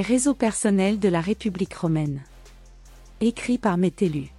Les 0.00 0.06
réseaux 0.06 0.32
personnels 0.32 0.98
de 0.98 1.10
la 1.10 1.20
République 1.20 1.74
romaine. 1.74 2.22
Écrit 3.20 3.58
par 3.58 3.76
Métellu. 3.76 4.32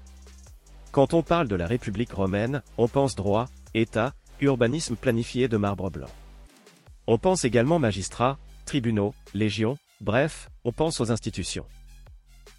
Quand 0.92 1.14
on 1.14 1.22
parle 1.22 1.48
de 1.48 1.56
la 1.56 1.68
République 1.68 2.14
romaine, 2.14 2.64
on 2.80 2.88
pense 2.88 3.16
droit, 3.16 3.48
État, 3.76 4.16
urbanisme 4.40 4.96
planifié 4.96 5.48
de 5.48 5.58
marbre 5.58 5.92
blanc. 5.92 6.10
On 7.06 7.20
pense 7.20 7.46
également 7.46 7.78
magistrats, 7.78 8.40
tribunaux, 8.66 9.14
légions, 9.36 9.78
bref, 10.00 10.50
on 10.64 10.72
pense 10.72 11.00
aux 11.00 11.12
institutions. 11.12 11.68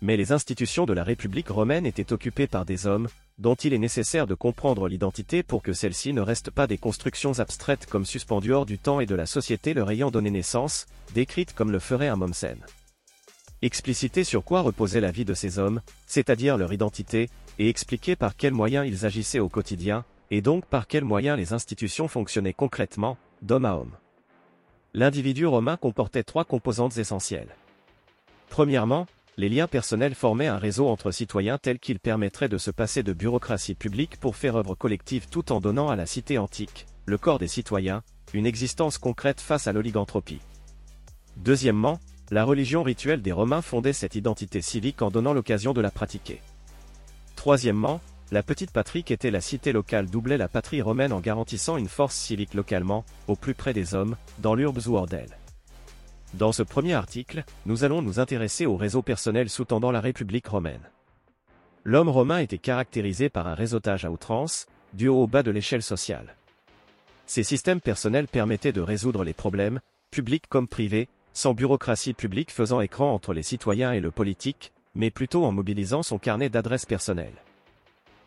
Mais 0.01 0.17
les 0.17 0.31
institutions 0.31 0.87
de 0.87 0.93
la 0.93 1.03
République 1.03 1.49
romaine 1.49 1.87
étaient 1.87 2.13
occupées 2.13 2.47
par 2.47 2.65
des 2.65 2.87
hommes, 2.87 3.09
dont 3.37 3.57
il 3.57 3.75
est 3.75 3.79
nécessaire 3.79 4.29
de 4.29 4.35
comprendre 4.35 4.87
l'identité 4.87 5.43
pour 5.43 5.65
que 5.65 5.73
celles-ci 5.73 6.13
ne 6.13 6.21
restent 6.21 6.53
pas 6.53 6.69
des 6.69 6.79
constructions 6.79 7.41
abstraites 7.41 7.87
comme 7.87 8.07
suspendues 8.07 8.53
hors 8.53 8.65
du 8.65 8.79
temps 8.79 9.01
et 9.01 9.07
de 9.07 9.17
la 9.17 9.27
société 9.27 9.75
leur 9.75 9.91
ayant 9.91 10.13
donné 10.13 10.31
naissance, 10.31 10.87
décrites 11.15 11.53
comme 11.53 11.73
le 11.73 11.81
ferait 11.81 12.07
un 12.07 12.15
Mommsen. 12.15 12.59
Expliciter 13.65 14.25
sur 14.25 14.43
quoi 14.43 14.61
reposait 14.61 15.01
la 15.01 15.13
vie 15.13 15.25
de 15.25 15.35
ces 15.35 15.61
hommes, 15.61 15.83
c'est-à-dire 16.07 16.59
leur 16.59 16.73
identité, 16.73 17.31
et 17.61 17.69
expliquer 17.69 18.17
par 18.17 18.35
quels 18.35 18.53
moyens 18.53 18.89
ils 18.89 19.07
agissaient 19.07 19.39
au 19.39 19.49
quotidien, 19.49 20.05
et 20.33 20.41
donc 20.41 20.67
par 20.67 20.89
quels 20.89 21.05
moyens 21.05 21.39
les 21.39 21.53
institutions 21.53 22.09
fonctionnaient 22.09 22.55
concrètement, 22.55 23.17
d'homme 23.41 23.65
à 23.65 23.77
homme. 23.77 23.97
L'individu 24.95 25.47
romain 25.47 25.77
comportait 25.77 26.25
trois 26.25 26.45
composantes 26.45 26.99
essentielles. 26.99 27.55
Premièrement, 28.49 29.07
les 29.37 29.49
liens 29.49 29.69
personnels 29.69 30.17
formaient 30.17 30.49
un 30.49 30.59
réseau 30.59 30.89
entre 30.89 31.13
citoyens 31.13 31.57
tel 31.57 31.79
qu'il 31.79 32.01
permettrait 32.01 32.49
de 32.49 32.59
se 32.59 32.73
passer 32.73 33.05
de 33.05 33.13
bureaucratie 33.13 33.77
publique 33.77 34.19
pour 34.19 34.35
faire 34.35 34.57
œuvre 34.57 34.75
collective 34.75 35.29
tout 35.31 35.53
en 35.53 35.61
donnant 35.61 35.89
à 35.89 35.97
la 35.97 36.07
cité 36.07 36.37
antique, 36.37 36.87
le 37.07 37.17
corps 37.17 37.39
des 37.39 37.49
citoyens, 37.49 38.03
une 38.35 38.45
existence 38.45 38.99
concrète 38.99 39.41
face 39.41 39.69
à 39.69 39.73
l'oligantropie. 39.73 40.41
Deuxièmement, 41.37 42.01
la 42.33 42.45
religion 42.45 42.83
rituelle 42.83 43.21
des 43.21 43.31
Romains 43.31 43.61
fondait 43.61 43.93
cette 43.93 44.15
identité 44.15 44.63
civique 44.63 45.03
en 45.03 45.11
donnant 45.11 45.35
l'occasion 45.35 45.75
de 45.75 45.83
la 45.83 45.91
pratiquer. 45.91 46.41
Troisièmement, 47.37 48.01
la 48.31 48.43
petite 48.43 48.71
patrie 48.71 49.05
était 49.07 49.31
la 49.31 49.43
cité 49.43 49.71
locale 49.71 50.07
doublait 50.07 50.39
la 50.39 50.49
patrie 50.49 50.81
romaine 50.81 51.13
en 51.13 51.21
garantissant 51.21 51.77
une 51.77 51.89
force 51.89 52.17
civique 52.17 52.55
localement, 52.55 53.05
au 53.29 53.37
plus 53.37 53.53
près 53.53 53.75
des 53.75 53.95
hommes, 53.95 54.17
dans 54.39 54.55
l'urbs 54.55 54.89
ou 54.89 54.97
hors 54.97 55.07
dans 56.33 56.53
ce 56.53 56.63
premier 56.63 56.95
article, 56.95 57.45
nous 57.67 57.85
allons 57.85 58.01
nous 58.01 58.19
intéresser 58.19 58.65
au 58.65 58.79
réseau 58.79 59.03
personnel 59.03 59.51
sous-tendant 59.51 59.91
la 59.91 60.01
République 60.01 60.47
romaine. 60.47 60.81
L'homme 61.85 62.09
romain 62.09 62.39
était 62.39 62.57
caractérisé 62.57 63.29
par 63.29 63.47
un 63.47 63.55
réseautage 63.55 64.07
à 64.07 64.11
outrance, 64.11 64.67
du 64.95 65.09
haut 65.09 65.25
au 65.25 65.27
bas 65.27 65.43
de 65.43 65.51
l'échelle 65.51 65.83
sociale. 65.83 66.35
Ces 67.27 67.43
systèmes 67.43 67.83
personnels 67.83 68.29
permettaient 68.29 68.73
de 68.73 68.81
résoudre 68.81 69.25
les 69.25 69.35
problèmes, 69.35 69.81
publics 70.11 70.47
comme 70.49 70.69
privés, 70.69 71.09
sans 71.35 71.55
bureaucratie 71.55 72.15
publique 72.15 72.51
faisant 72.51 72.81
écran 72.81 73.13
entre 73.13 73.33
les 73.33 73.43
citoyens 73.43 73.93
et 73.93 74.01
le 74.01 74.11
politique, 74.11 74.73
mais 74.95 75.11
plutôt 75.11 75.45
en 75.45 75.53
mobilisant 75.53 76.03
son 76.03 76.19
carnet 76.19 76.49
d'adresses 76.49 76.87
personnelles. 76.87 77.43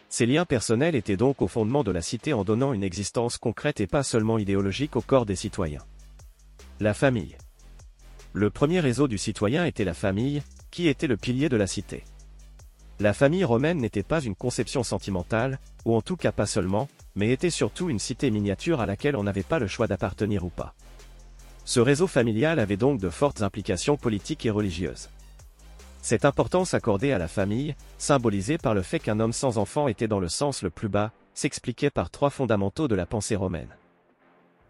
Ces 0.09 0.25
liens 0.25 0.45
personnels 0.45 0.95
étaient 0.95 1.17
donc 1.17 1.42
au 1.42 1.48
fondement 1.48 1.83
de 1.83 1.92
la 1.92 2.02
cité 2.02 2.33
en 2.33 2.44
donnant 2.44 2.73
une 2.73 2.83
existence 2.83 3.38
concrète 3.38 3.80
et 3.82 3.88
pas 3.88 4.04
seulement 4.04 4.38
idéologique 4.38 4.95
au 4.95 5.02
corps 5.02 5.26
des 5.26 5.36
citoyens. 5.36 5.83
La 6.80 6.93
famille. 6.93 7.38
Le 8.33 8.49
premier 8.49 8.80
réseau 8.80 9.08
du 9.08 9.17
citoyen 9.17 9.66
était 9.66 9.86
la 9.86 9.93
famille, 9.93 10.42
qui 10.72 10.87
était 10.87 11.08
le 11.08 11.17
pilier 11.17 11.49
de 11.49 11.58
la 11.58 11.67
cité. 11.67 12.04
La 12.99 13.14
famille 13.14 13.43
romaine 13.43 13.80
n'était 13.80 14.04
pas 14.04 14.22
une 14.22 14.36
conception 14.36 14.83
sentimentale, 14.83 15.60
ou 15.83 15.95
en 15.95 16.02
tout 16.02 16.16
cas 16.16 16.32
pas 16.32 16.45
seulement, 16.45 16.87
mais 17.16 17.32
était 17.32 17.49
surtout 17.49 17.89
une 17.89 17.99
cité 17.99 18.32
miniature 18.32 18.80
à 18.80 18.86
laquelle 18.86 19.16
on 19.16 19.23
n'avait 19.23 19.43
pas 19.43 19.60
le 19.60 19.67
choix 19.67 19.87
d'appartenir 19.87 20.45
ou 20.45 20.49
pas. 20.49 20.73
Ce 21.65 21.80
réseau 21.80 22.05
familial 22.05 22.59
avait 22.59 22.77
donc 22.77 22.99
de 22.99 23.09
fortes 23.09 23.42
implications 23.42 23.98
politiques 23.98 24.45
et 24.45 24.52
religieuses. 24.52 25.09
Cette 26.03 26.23
importance 26.23 26.76
accordée 26.76 27.11
à 27.11 27.17
la 27.17 27.27
famille, 27.27 27.76
symbolisée 27.98 28.59
par 28.59 28.76
le 28.76 28.83
fait 28.83 28.99
qu'un 28.99 29.20
homme 29.20 29.33
sans 29.33 29.58
enfant 29.58 29.87
était 29.87 30.08
dans 30.08 30.20
le 30.20 30.30
sens 30.30 30.61
le 30.61 30.70
plus 30.70 30.89
bas, 30.89 31.11
s'expliquait 31.33 31.89
par 31.89 32.11
trois 32.11 32.30
fondamentaux 32.30 32.87
de 32.87 32.93
la 32.93 33.08
pensée 33.08 33.36
romaine. 33.36 33.75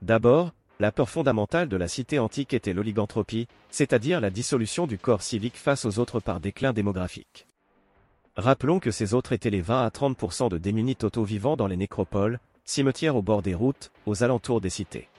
D'abord, 0.01 0.53
la 0.79 0.93
peur 0.93 1.09
fondamentale 1.09 1.67
de 1.67 1.75
la 1.75 1.89
cité 1.89 2.17
antique 2.17 2.53
était 2.53 2.73
l'oligantropie, 2.73 3.47
c'est-à-dire 3.69 4.21
la 4.21 4.29
dissolution 4.29 4.87
du 4.87 4.97
corps 4.97 5.21
civique 5.21 5.57
face 5.57 5.83
aux 5.83 5.99
autres 5.99 6.21
par 6.21 6.39
déclin 6.39 6.71
démographique. 6.71 7.47
Rappelons 8.37 8.79
que 8.79 8.91
ces 8.91 9.13
autres 9.13 9.33
étaient 9.33 9.49
les 9.49 9.61
20 9.61 9.85
à 9.85 9.89
30% 9.89 10.49
de 10.49 10.57
démunis 10.57 10.95
totaux 10.95 11.23
vivant 11.25 11.57
dans 11.57 11.67
les 11.67 11.77
nécropoles, 11.77 12.39
cimetières 12.63 13.17
au 13.17 13.21
bord 13.21 13.41
des 13.41 13.55
routes, 13.55 13.91
aux 14.05 14.23
alentours 14.23 14.61
des 14.61 14.69
cités. 14.69 15.09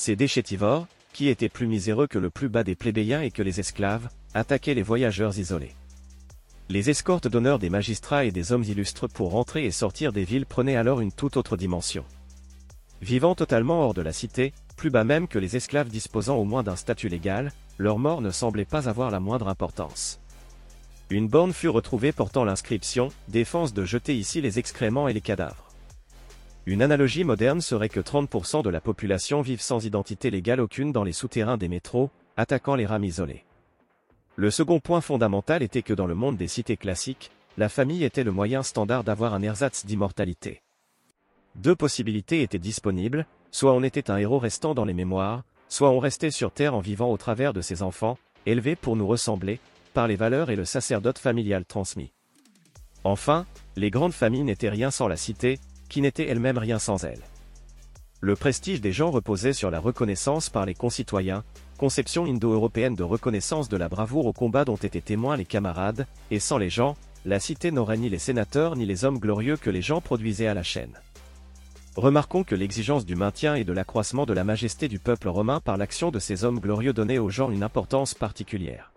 Ces 0.00 0.16
déchétivores, 0.16 0.86
qui 1.12 1.28
étaient 1.28 1.50
plus 1.50 1.66
miséreux 1.66 2.06
que 2.06 2.18
le 2.18 2.30
plus 2.30 2.48
bas 2.48 2.64
des 2.64 2.74
plébéiens 2.74 3.20
et 3.20 3.30
que 3.30 3.42
les 3.42 3.60
esclaves, 3.60 4.08
attaquaient 4.32 4.72
les 4.72 4.80
voyageurs 4.82 5.38
isolés. 5.38 5.74
Les 6.70 6.88
escortes 6.88 7.28
d'honneur 7.28 7.58
des 7.58 7.68
magistrats 7.68 8.24
et 8.24 8.30
des 8.30 8.50
hommes 8.52 8.64
illustres 8.64 9.10
pour 9.10 9.32
rentrer 9.32 9.66
et 9.66 9.70
sortir 9.70 10.14
des 10.14 10.24
villes 10.24 10.46
prenaient 10.46 10.76
alors 10.76 11.02
une 11.02 11.12
toute 11.12 11.36
autre 11.36 11.58
dimension. 11.58 12.06
Vivant 13.02 13.34
totalement 13.34 13.82
hors 13.82 13.92
de 13.92 14.00
la 14.00 14.14
cité, 14.14 14.54
plus 14.74 14.88
bas 14.88 15.04
même 15.04 15.28
que 15.28 15.38
les 15.38 15.56
esclaves 15.56 15.90
disposant 15.90 16.36
au 16.36 16.44
moins 16.44 16.62
d'un 16.62 16.76
statut 16.76 17.10
légal, 17.10 17.52
leur 17.76 17.98
mort 17.98 18.22
ne 18.22 18.30
semblait 18.30 18.64
pas 18.64 18.88
avoir 18.88 19.10
la 19.10 19.20
moindre 19.20 19.48
importance. 19.48 20.18
Une 21.10 21.28
borne 21.28 21.52
fut 21.52 21.68
retrouvée 21.68 22.12
portant 22.12 22.46
l'inscription 22.46 23.10
«Défense 23.28 23.74
de 23.74 23.84
jeter 23.84 24.16
ici 24.16 24.40
les 24.40 24.58
excréments 24.58 25.08
et 25.08 25.12
les 25.12 25.20
cadavres». 25.20 25.66
Une 26.70 26.82
analogie 26.82 27.24
moderne 27.24 27.60
serait 27.60 27.88
que 27.88 27.98
30% 27.98 28.62
de 28.62 28.70
la 28.70 28.80
population 28.80 29.40
vivent 29.40 29.60
sans 29.60 29.84
identité 29.84 30.30
légale 30.30 30.60
aucune 30.60 30.92
dans 30.92 31.02
les 31.02 31.12
souterrains 31.12 31.56
des 31.56 31.66
métros, 31.66 32.10
attaquant 32.36 32.76
les 32.76 32.86
rames 32.86 33.02
isolées. 33.02 33.44
Le 34.36 34.52
second 34.52 34.78
point 34.78 35.00
fondamental 35.00 35.64
était 35.64 35.82
que 35.82 35.92
dans 35.92 36.06
le 36.06 36.14
monde 36.14 36.36
des 36.36 36.46
cités 36.46 36.76
classiques, 36.76 37.32
la 37.58 37.68
famille 37.68 38.04
était 38.04 38.22
le 38.22 38.30
moyen 38.30 38.62
standard 38.62 39.02
d'avoir 39.02 39.34
un 39.34 39.42
ersatz 39.42 39.84
d'immortalité. 39.84 40.62
Deux 41.56 41.74
possibilités 41.74 42.40
étaient 42.42 42.60
disponibles, 42.60 43.26
soit 43.50 43.72
on 43.72 43.82
était 43.82 44.08
un 44.08 44.18
héros 44.18 44.38
restant 44.38 44.72
dans 44.72 44.84
les 44.84 44.94
mémoires, 44.94 45.42
soit 45.68 45.90
on 45.90 45.98
restait 45.98 46.30
sur 46.30 46.52
Terre 46.52 46.76
en 46.76 46.80
vivant 46.80 47.10
au 47.10 47.16
travers 47.16 47.52
de 47.52 47.62
ses 47.62 47.82
enfants, 47.82 48.16
élevés 48.46 48.76
pour 48.76 48.94
nous 48.94 49.08
ressembler, 49.08 49.58
par 49.92 50.06
les 50.06 50.14
valeurs 50.14 50.50
et 50.50 50.56
le 50.56 50.64
sacerdoce 50.64 51.18
familial 51.18 51.64
transmis. 51.64 52.12
Enfin, 53.02 53.44
les 53.74 53.90
grandes 53.90 54.12
familles 54.12 54.44
n'étaient 54.44 54.68
rien 54.68 54.92
sans 54.92 55.08
la 55.08 55.16
cité, 55.16 55.58
qui 55.90 56.00
n'était 56.00 56.28
elle-même 56.28 56.56
rien 56.56 56.78
sans 56.78 57.04
elle. 57.04 57.20
Le 58.22 58.36
prestige 58.36 58.80
des 58.80 58.92
gens 58.92 59.10
reposait 59.10 59.52
sur 59.52 59.70
la 59.70 59.80
reconnaissance 59.80 60.48
par 60.48 60.64
les 60.64 60.74
concitoyens, 60.74 61.44
conception 61.76 62.24
indo-européenne 62.24 62.94
de 62.94 63.02
reconnaissance 63.02 63.68
de 63.68 63.76
la 63.76 63.88
bravoure 63.88 64.26
au 64.26 64.32
combat 64.32 64.64
dont 64.64 64.76
étaient 64.76 65.00
témoins 65.00 65.36
les 65.36 65.44
camarades, 65.44 66.06
et 66.30 66.38
sans 66.38 66.56
les 66.56 66.70
gens, 66.70 66.96
la 67.24 67.40
cité 67.40 67.70
n'aurait 67.70 67.96
ni 67.98 68.08
les 68.08 68.18
sénateurs 68.18 68.76
ni 68.76 68.86
les 68.86 69.04
hommes 69.04 69.18
glorieux 69.18 69.56
que 69.56 69.70
les 69.70 69.82
gens 69.82 70.00
produisaient 70.00 70.46
à 70.46 70.54
la 70.54 70.62
chaîne. 70.62 70.98
Remarquons 71.96 72.44
que 72.44 72.54
l'exigence 72.54 73.04
du 73.04 73.16
maintien 73.16 73.56
et 73.56 73.64
de 73.64 73.72
l'accroissement 73.72 74.24
de 74.24 74.32
la 74.32 74.44
majesté 74.44 74.86
du 74.88 74.98
peuple 74.98 75.28
romain 75.28 75.60
par 75.60 75.76
l'action 75.76 76.10
de 76.10 76.18
ces 76.18 76.44
hommes 76.44 76.60
glorieux 76.60 76.92
donnait 76.92 77.18
au 77.18 77.30
genre 77.30 77.50
une 77.50 77.62
importance 77.62 78.14
particulière. 78.14 78.92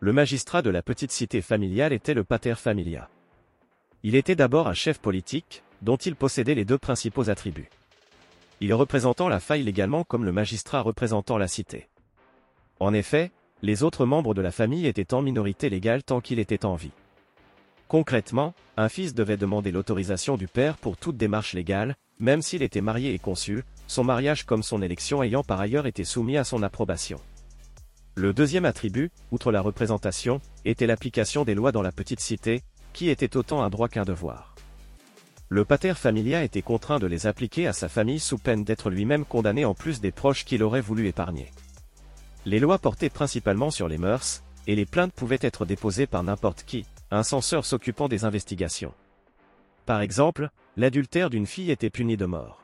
Le 0.00 0.12
magistrat 0.12 0.62
de 0.62 0.70
la 0.70 0.82
petite 0.82 1.10
cité 1.10 1.40
familiale 1.42 1.92
était 1.92 2.14
le 2.14 2.22
pater 2.22 2.54
familia. 2.54 3.08
Il 4.02 4.14
était 4.14 4.36
d'abord 4.36 4.68
un 4.68 4.74
chef 4.74 4.98
politique, 4.98 5.64
dont 5.82 5.96
il 5.96 6.16
possédait 6.16 6.54
les 6.54 6.64
deux 6.64 6.78
principaux 6.78 7.30
attributs. 7.30 7.70
Il 8.60 8.72
représentant 8.72 9.28
la 9.28 9.40
faille 9.40 9.62
légalement 9.62 10.04
comme 10.04 10.24
le 10.24 10.32
magistrat 10.32 10.80
représentant 10.80 11.38
la 11.38 11.48
cité. 11.48 11.88
En 12.80 12.94
effet, 12.94 13.30
les 13.62 13.82
autres 13.82 14.06
membres 14.06 14.34
de 14.34 14.42
la 14.42 14.50
famille 14.50 14.86
étaient 14.86 15.14
en 15.14 15.22
minorité 15.22 15.68
légale 15.70 16.02
tant 16.02 16.20
qu'il 16.20 16.38
était 16.38 16.64
en 16.64 16.74
vie. 16.74 16.92
Concrètement, 17.88 18.54
un 18.76 18.88
fils 18.88 19.14
devait 19.14 19.36
demander 19.36 19.70
l'autorisation 19.70 20.36
du 20.36 20.48
père 20.48 20.76
pour 20.76 20.96
toute 20.96 21.16
démarche 21.16 21.52
légale, 21.54 21.94
même 22.18 22.42
s'il 22.42 22.62
était 22.62 22.80
marié 22.80 23.14
et 23.14 23.18
conçu, 23.18 23.62
son 23.86 24.02
mariage 24.02 24.44
comme 24.44 24.62
son 24.62 24.82
élection 24.82 25.22
ayant 25.22 25.44
par 25.44 25.60
ailleurs 25.60 25.86
été 25.86 26.04
soumis 26.04 26.36
à 26.36 26.44
son 26.44 26.62
approbation. 26.62 27.20
Le 28.14 28.32
deuxième 28.32 28.64
attribut, 28.64 29.10
outre 29.30 29.52
la 29.52 29.60
représentation, 29.60 30.40
était 30.64 30.86
l'application 30.86 31.44
des 31.44 31.54
lois 31.54 31.70
dans 31.70 31.82
la 31.82 31.92
petite 31.92 32.20
cité, 32.20 32.62
qui 32.92 33.10
était 33.10 33.36
autant 33.36 33.62
un 33.62 33.68
droit 33.68 33.88
qu'un 33.88 34.04
devoir. 34.04 34.55
Le 35.48 35.64
pater 35.64 35.94
familia 35.94 36.42
était 36.42 36.62
contraint 36.62 36.98
de 36.98 37.06
les 37.06 37.28
appliquer 37.28 37.68
à 37.68 37.72
sa 37.72 37.88
famille 37.88 38.18
sous 38.18 38.36
peine 38.36 38.64
d'être 38.64 38.90
lui-même 38.90 39.24
condamné 39.24 39.64
en 39.64 39.74
plus 39.74 40.00
des 40.00 40.10
proches 40.10 40.44
qu'il 40.44 40.64
aurait 40.64 40.80
voulu 40.80 41.06
épargner. 41.06 41.52
Les 42.44 42.58
lois 42.58 42.78
portaient 42.78 43.10
principalement 43.10 43.70
sur 43.70 43.86
les 43.86 43.98
mœurs, 43.98 44.42
et 44.66 44.74
les 44.74 44.86
plaintes 44.86 45.12
pouvaient 45.12 45.38
être 45.40 45.64
déposées 45.64 46.08
par 46.08 46.24
n'importe 46.24 46.64
qui, 46.64 46.84
un 47.12 47.22
censeur 47.22 47.64
s'occupant 47.64 48.08
des 48.08 48.24
investigations. 48.24 48.92
Par 49.84 50.00
exemple, 50.00 50.50
l'adultère 50.76 51.30
d'une 51.30 51.46
fille 51.46 51.70
était 51.70 51.90
puni 51.90 52.16
de 52.16 52.26
mort. 52.26 52.60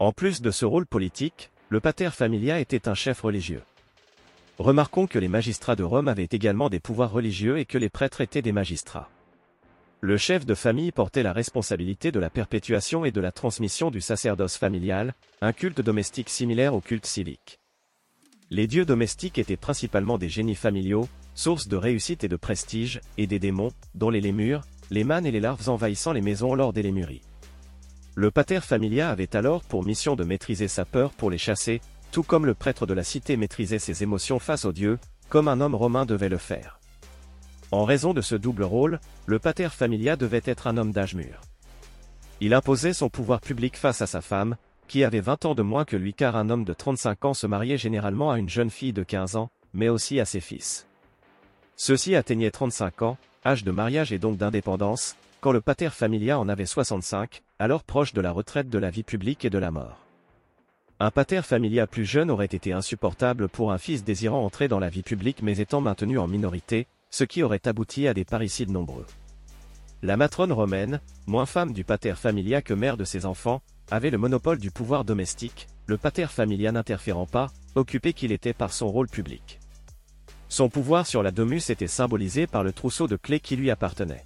En 0.00 0.10
plus 0.10 0.42
de 0.42 0.50
ce 0.50 0.64
rôle 0.64 0.86
politique, 0.86 1.52
le 1.68 1.78
pater 1.80 2.10
familia 2.10 2.58
était 2.58 2.88
un 2.88 2.94
chef 2.94 3.20
religieux. 3.20 3.62
Remarquons 4.58 5.06
que 5.06 5.20
les 5.20 5.28
magistrats 5.28 5.76
de 5.76 5.84
Rome 5.84 6.08
avaient 6.08 6.28
également 6.32 6.68
des 6.68 6.80
pouvoirs 6.80 7.12
religieux 7.12 7.58
et 7.58 7.64
que 7.64 7.78
les 7.78 7.90
prêtres 7.90 8.20
étaient 8.20 8.42
des 8.42 8.52
magistrats. 8.52 9.08
Le 10.06 10.16
chef 10.16 10.46
de 10.46 10.54
famille 10.54 10.92
portait 10.92 11.24
la 11.24 11.32
responsabilité 11.32 12.12
de 12.12 12.20
la 12.20 12.30
perpétuation 12.30 13.04
et 13.04 13.10
de 13.10 13.20
la 13.20 13.32
transmission 13.32 13.90
du 13.90 14.00
sacerdoce 14.00 14.56
familial, 14.56 15.14
un 15.40 15.52
culte 15.52 15.80
domestique 15.80 16.30
similaire 16.30 16.74
au 16.74 16.80
culte 16.80 17.06
civique. 17.06 17.58
Les 18.48 18.68
dieux 18.68 18.84
domestiques 18.84 19.36
étaient 19.36 19.56
principalement 19.56 20.16
des 20.16 20.28
génies 20.28 20.54
familiaux, 20.54 21.08
source 21.34 21.66
de 21.66 21.76
réussite 21.76 22.22
et 22.22 22.28
de 22.28 22.36
prestige, 22.36 23.00
et 23.18 23.26
des 23.26 23.40
démons, 23.40 23.72
dont 23.96 24.08
les 24.08 24.20
lémures, 24.20 24.60
les 24.92 25.02
mânes 25.02 25.26
et 25.26 25.32
les 25.32 25.40
larves 25.40 25.68
envahissant 25.68 26.12
les 26.12 26.22
maisons 26.22 26.54
lors 26.54 26.72
des 26.72 26.84
lémuries. 26.84 27.22
Le 28.14 28.30
pater 28.30 28.60
familia 28.60 29.10
avait 29.10 29.34
alors 29.34 29.64
pour 29.64 29.84
mission 29.84 30.14
de 30.14 30.22
maîtriser 30.22 30.68
sa 30.68 30.84
peur 30.84 31.10
pour 31.14 31.30
les 31.30 31.38
chasser, 31.38 31.80
tout 32.12 32.22
comme 32.22 32.46
le 32.46 32.54
prêtre 32.54 32.86
de 32.86 32.94
la 32.94 33.02
cité 33.02 33.36
maîtrisait 33.36 33.80
ses 33.80 34.04
émotions 34.04 34.38
face 34.38 34.66
aux 34.66 34.72
dieux, 34.72 35.00
comme 35.28 35.48
un 35.48 35.60
homme 35.60 35.74
romain 35.74 36.06
devait 36.06 36.28
le 36.28 36.38
faire. 36.38 36.75
En 37.72 37.84
raison 37.84 38.14
de 38.14 38.20
ce 38.20 38.36
double 38.36 38.62
rôle, 38.62 39.00
le 39.26 39.38
pater 39.38 39.68
familia 39.70 40.16
devait 40.16 40.42
être 40.44 40.68
un 40.68 40.76
homme 40.76 40.92
d'âge 40.92 41.14
mûr. 41.14 41.40
Il 42.40 42.54
imposait 42.54 42.92
son 42.92 43.08
pouvoir 43.08 43.40
public 43.40 43.76
face 43.76 44.02
à 44.02 44.06
sa 44.06 44.20
femme, 44.20 44.56
qui 44.86 45.02
avait 45.02 45.20
20 45.20 45.46
ans 45.46 45.54
de 45.54 45.62
moins 45.62 45.84
que 45.84 45.96
lui 45.96 46.14
car 46.14 46.36
un 46.36 46.48
homme 46.48 46.64
de 46.64 46.72
35 46.72 47.24
ans 47.24 47.34
se 47.34 47.46
mariait 47.46 47.78
généralement 47.78 48.30
à 48.30 48.38
une 48.38 48.48
jeune 48.48 48.70
fille 48.70 48.92
de 48.92 49.02
15 49.02 49.34
ans, 49.36 49.50
mais 49.74 49.88
aussi 49.88 50.20
à 50.20 50.24
ses 50.24 50.40
fils. 50.40 50.86
Ceux-ci 51.76 52.14
atteignaient 52.14 52.52
35 52.52 53.02
ans, 53.02 53.18
âge 53.44 53.64
de 53.64 53.70
mariage 53.72 54.12
et 54.12 54.18
donc 54.18 54.36
d'indépendance, 54.36 55.16
quand 55.40 55.52
le 55.52 55.60
pater 55.60 55.90
familia 55.90 56.38
en 56.38 56.48
avait 56.48 56.66
65, 56.66 57.42
alors 57.58 57.82
proche 57.82 58.12
de 58.12 58.20
la 58.20 58.30
retraite 58.30 58.68
de 58.68 58.78
la 58.78 58.90
vie 58.90 59.02
publique 59.02 59.44
et 59.44 59.50
de 59.50 59.58
la 59.58 59.70
mort. 59.70 59.98
Un 60.98 61.10
pater 61.10 61.42
familia 61.42 61.86
plus 61.86 62.06
jeune 62.06 62.30
aurait 62.30 62.46
été 62.46 62.72
insupportable 62.72 63.48
pour 63.48 63.72
un 63.72 63.78
fils 63.78 64.04
désirant 64.04 64.44
entrer 64.44 64.68
dans 64.68 64.78
la 64.78 64.88
vie 64.88 65.02
publique 65.02 65.42
mais 65.42 65.58
étant 65.58 65.80
maintenu 65.82 66.18
en 66.18 66.26
minorité, 66.26 66.86
ce 67.10 67.24
qui 67.24 67.42
aurait 67.42 67.66
abouti 67.66 68.08
à 68.08 68.14
des 68.14 68.24
parricides 68.24 68.70
nombreux. 68.70 69.06
La 70.02 70.16
matrone 70.16 70.52
romaine, 70.52 71.00
moins 71.26 71.46
femme 71.46 71.72
du 71.72 71.82
pater 71.82 72.14
familia 72.14 72.60
que 72.60 72.74
mère 72.74 72.96
de 72.96 73.04
ses 73.04 73.24
enfants, 73.24 73.62
avait 73.90 74.10
le 74.10 74.18
monopole 74.18 74.58
du 74.58 74.70
pouvoir 74.70 75.04
domestique, 75.04 75.68
le 75.86 75.96
pater 75.96 76.26
familia 76.26 76.72
n'interférant 76.72 77.26
pas, 77.26 77.50
occupé 77.74 78.12
qu'il 78.12 78.32
était 78.32 78.52
par 78.52 78.72
son 78.72 78.88
rôle 78.88 79.08
public. 79.08 79.60
Son 80.48 80.68
pouvoir 80.68 81.06
sur 81.06 81.22
la 81.22 81.30
domus 81.30 81.70
était 81.70 81.86
symbolisé 81.86 82.46
par 82.46 82.62
le 82.62 82.72
trousseau 82.72 83.08
de 83.08 83.16
clés 83.16 83.40
qui 83.40 83.56
lui 83.56 83.70
appartenait. 83.70 84.24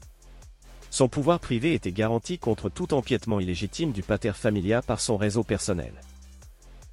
Son 0.90 1.08
pouvoir 1.08 1.38
privé 1.38 1.74
était 1.74 1.92
garanti 1.92 2.38
contre 2.38 2.68
tout 2.68 2.92
empiètement 2.92 3.38
illégitime 3.38 3.92
du 3.92 4.02
pater 4.02 4.32
familia 4.32 4.82
par 4.82 5.00
son 5.00 5.16
réseau 5.16 5.44
personnel. 5.44 5.92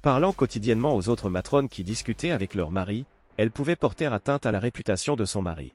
Parlant 0.02 0.32
quotidiennement 0.32 0.94
aux 0.94 1.08
autres 1.08 1.28
matrones 1.28 1.68
qui 1.68 1.82
discutaient 1.82 2.30
avec 2.30 2.54
leur 2.54 2.70
mari, 2.70 3.04
elle 3.36 3.50
pouvait 3.50 3.76
porter 3.76 4.06
atteinte 4.06 4.46
à 4.46 4.52
la 4.52 4.60
réputation 4.60 5.16
de 5.16 5.24
son 5.24 5.42
mari. 5.42 5.74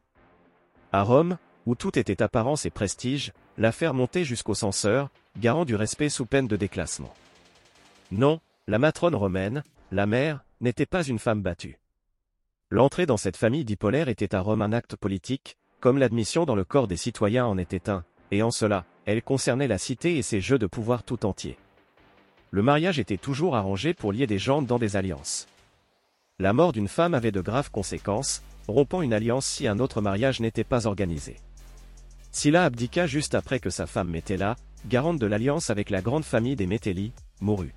À 0.93 1.03
Rome, 1.03 1.37
où 1.65 1.75
tout 1.75 1.99
était 1.99 2.23
apparence 2.23 2.65
et 2.65 2.69
prestige, 2.69 3.33
l'affaire 3.57 3.93
montait 3.93 4.23
jusqu'au 4.23 4.53
censeur, 4.53 5.09
garant 5.37 5.65
du 5.65 5.75
respect 5.75 6.07
sous 6.07 6.25
peine 6.25 6.47
de 6.47 6.55
déclassement. 6.55 7.13
Non, 8.11 8.39
la 8.67 8.79
matrone 8.79 9.15
romaine, 9.15 9.63
la 9.91 10.05
mère, 10.05 10.45
n'était 10.61 10.85
pas 10.85 11.03
une 11.03 11.19
femme 11.19 11.41
battue. 11.41 11.79
L'entrée 12.69 13.05
dans 13.05 13.17
cette 13.17 13.35
famille 13.35 13.65
dipolaire 13.65 14.07
était 14.07 14.33
à 14.33 14.39
Rome 14.39 14.61
un 14.61 14.71
acte 14.71 14.95
politique, 14.95 15.57
comme 15.81 15.97
l'admission 15.97 16.45
dans 16.45 16.55
le 16.55 16.63
corps 16.63 16.87
des 16.87 16.95
citoyens 16.95 17.45
en 17.45 17.57
était 17.57 17.89
un, 17.89 18.05
et 18.31 18.41
en 18.41 18.51
cela, 18.51 18.85
elle 19.05 19.21
concernait 19.21 19.67
la 19.67 19.77
cité 19.77 20.17
et 20.17 20.21
ses 20.21 20.39
jeux 20.39 20.57
de 20.57 20.67
pouvoir 20.67 21.03
tout 21.03 21.25
entier 21.25 21.57
le 22.53 22.61
mariage 22.61 22.99
était 22.99 23.17
toujours 23.17 23.55
arrangé 23.55 23.95
pour 23.95 24.13
lier 24.13 24.27
des 24.27 24.37
gens 24.37 24.61
dans 24.61 24.77
des 24.77 24.95
alliances. 24.95 25.47
La 26.39 26.51
mort 26.51 26.71
d'une 26.71 26.87
femme 26.87 27.13
avait 27.13 27.31
de 27.31 27.41
graves 27.41 27.69
conséquences, 27.69 28.41
rompant 28.67 29.03
une 29.03 29.13
alliance 29.13 29.45
si 29.45 29.67
un 29.67 29.77
autre 29.77 30.01
mariage 30.01 30.39
n'était 30.39 30.63
pas 30.63 30.87
organisé. 30.87 31.37
Silla 32.31 32.65
abdiqua 32.65 33.05
juste 33.05 33.35
après 33.35 33.59
que 33.59 33.69
sa 33.69 33.85
femme 33.85 34.09
Météla, 34.09 34.55
garante 34.87 35.19
de 35.19 35.27
l'alliance 35.27 35.69
avec 35.69 35.91
la 35.91 36.01
grande 36.01 36.25
famille 36.25 36.55
des 36.55 36.65
Météli, 36.65 37.11
mourut. 37.39 37.75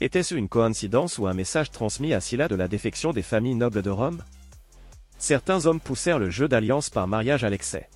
Était-ce 0.00 0.34
une 0.34 0.48
coïncidence 0.48 1.18
ou 1.18 1.26
un 1.26 1.34
message 1.34 1.70
transmis 1.70 2.14
à 2.14 2.20
Silla 2.20 2.48
de 2.48 2.54
la 2.54 2.68
défection 2.68 3.12
des 3.12 3.22
familles 3.22 3.54
nobles 3.54 3.82
de 3.82 3.90
Rome? 3.90 4.22
Certains 5.18 5.66
hommes 5.66 5.80
poussèrent 5.80 6.18
le 6.18 6.30
jeu 6.30 6.48
d'alliance 6.48 6.88
par 6.88 7.06
mariage 7.06 7.44
à 7.44 7.50
l'excès. 7.50 7.90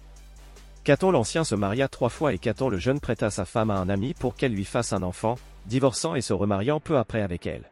Caton 0.84 1.12
l'Ancien 1.12 1.44
se 1.44 1.54
maria 1.54 1.88
trois 1.88 2.10
fois 2.10 2.34
et 2.34 2.38
Caton 2.38 2.68
le 2.68 2.76
Jeune 2.76 3.00
prêta 3.00 3.30
sa 3.30 3.46
femme 3.46 3.70
à 3.70 3.78
un 3.78 3.88
ami 3.88 4.12
pour 4.12 4.34
qu'elle 4.34 4.52
lui 4.52 4.66
fasse 4.66 4.92
un 4.92 5.02
enfant, 5.02 5.38
divorçant 5.64 6.14
et 6.14 6.20
se 6.20 6.34
remariant 6.34 6.78
peu 6.78 6.98
après 6.98 7.22
avec 7.22 7.46
elle. 7.46 7.70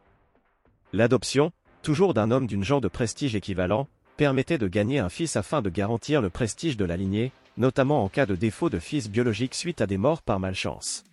L'adoption, 0.93 1.51
toujours 1.81 2.13
d'un 2.13 2.31
homme 2.31 2.47
d'une 2.47 2.63
genre 2.63 2.81
de 2.81 2.87
prestige 2.87 3.35
équivalent, 3.35 3.87
permettait 4.17 4.57
de 4.57 4.67
gagner 4.67 4.99
un 4.99 5.09
fils 5.09 5.35
afin 5.35 5.61
de 5.61 5.69
garantir 5.69 6.21
le 6.21 6.29
prestige 6.29 6.77
de 6.77 6.85
la 6.85 6.97
lignée, 6.97 7.31
notamment 7.57 8.03
en 8.03 8.09
cas 8.09 8.25
de 8.25 8.35
défaut 8.35 8.69
de 8.69 8.79
fils 8.79 9.09
biologique 9.09 9.55
suite 9.55 9.81
à 9.81 9.87
des 9.87 9.97
morts 9.97 10.21
par 10.21 10.39
malchance. 10.39 11.03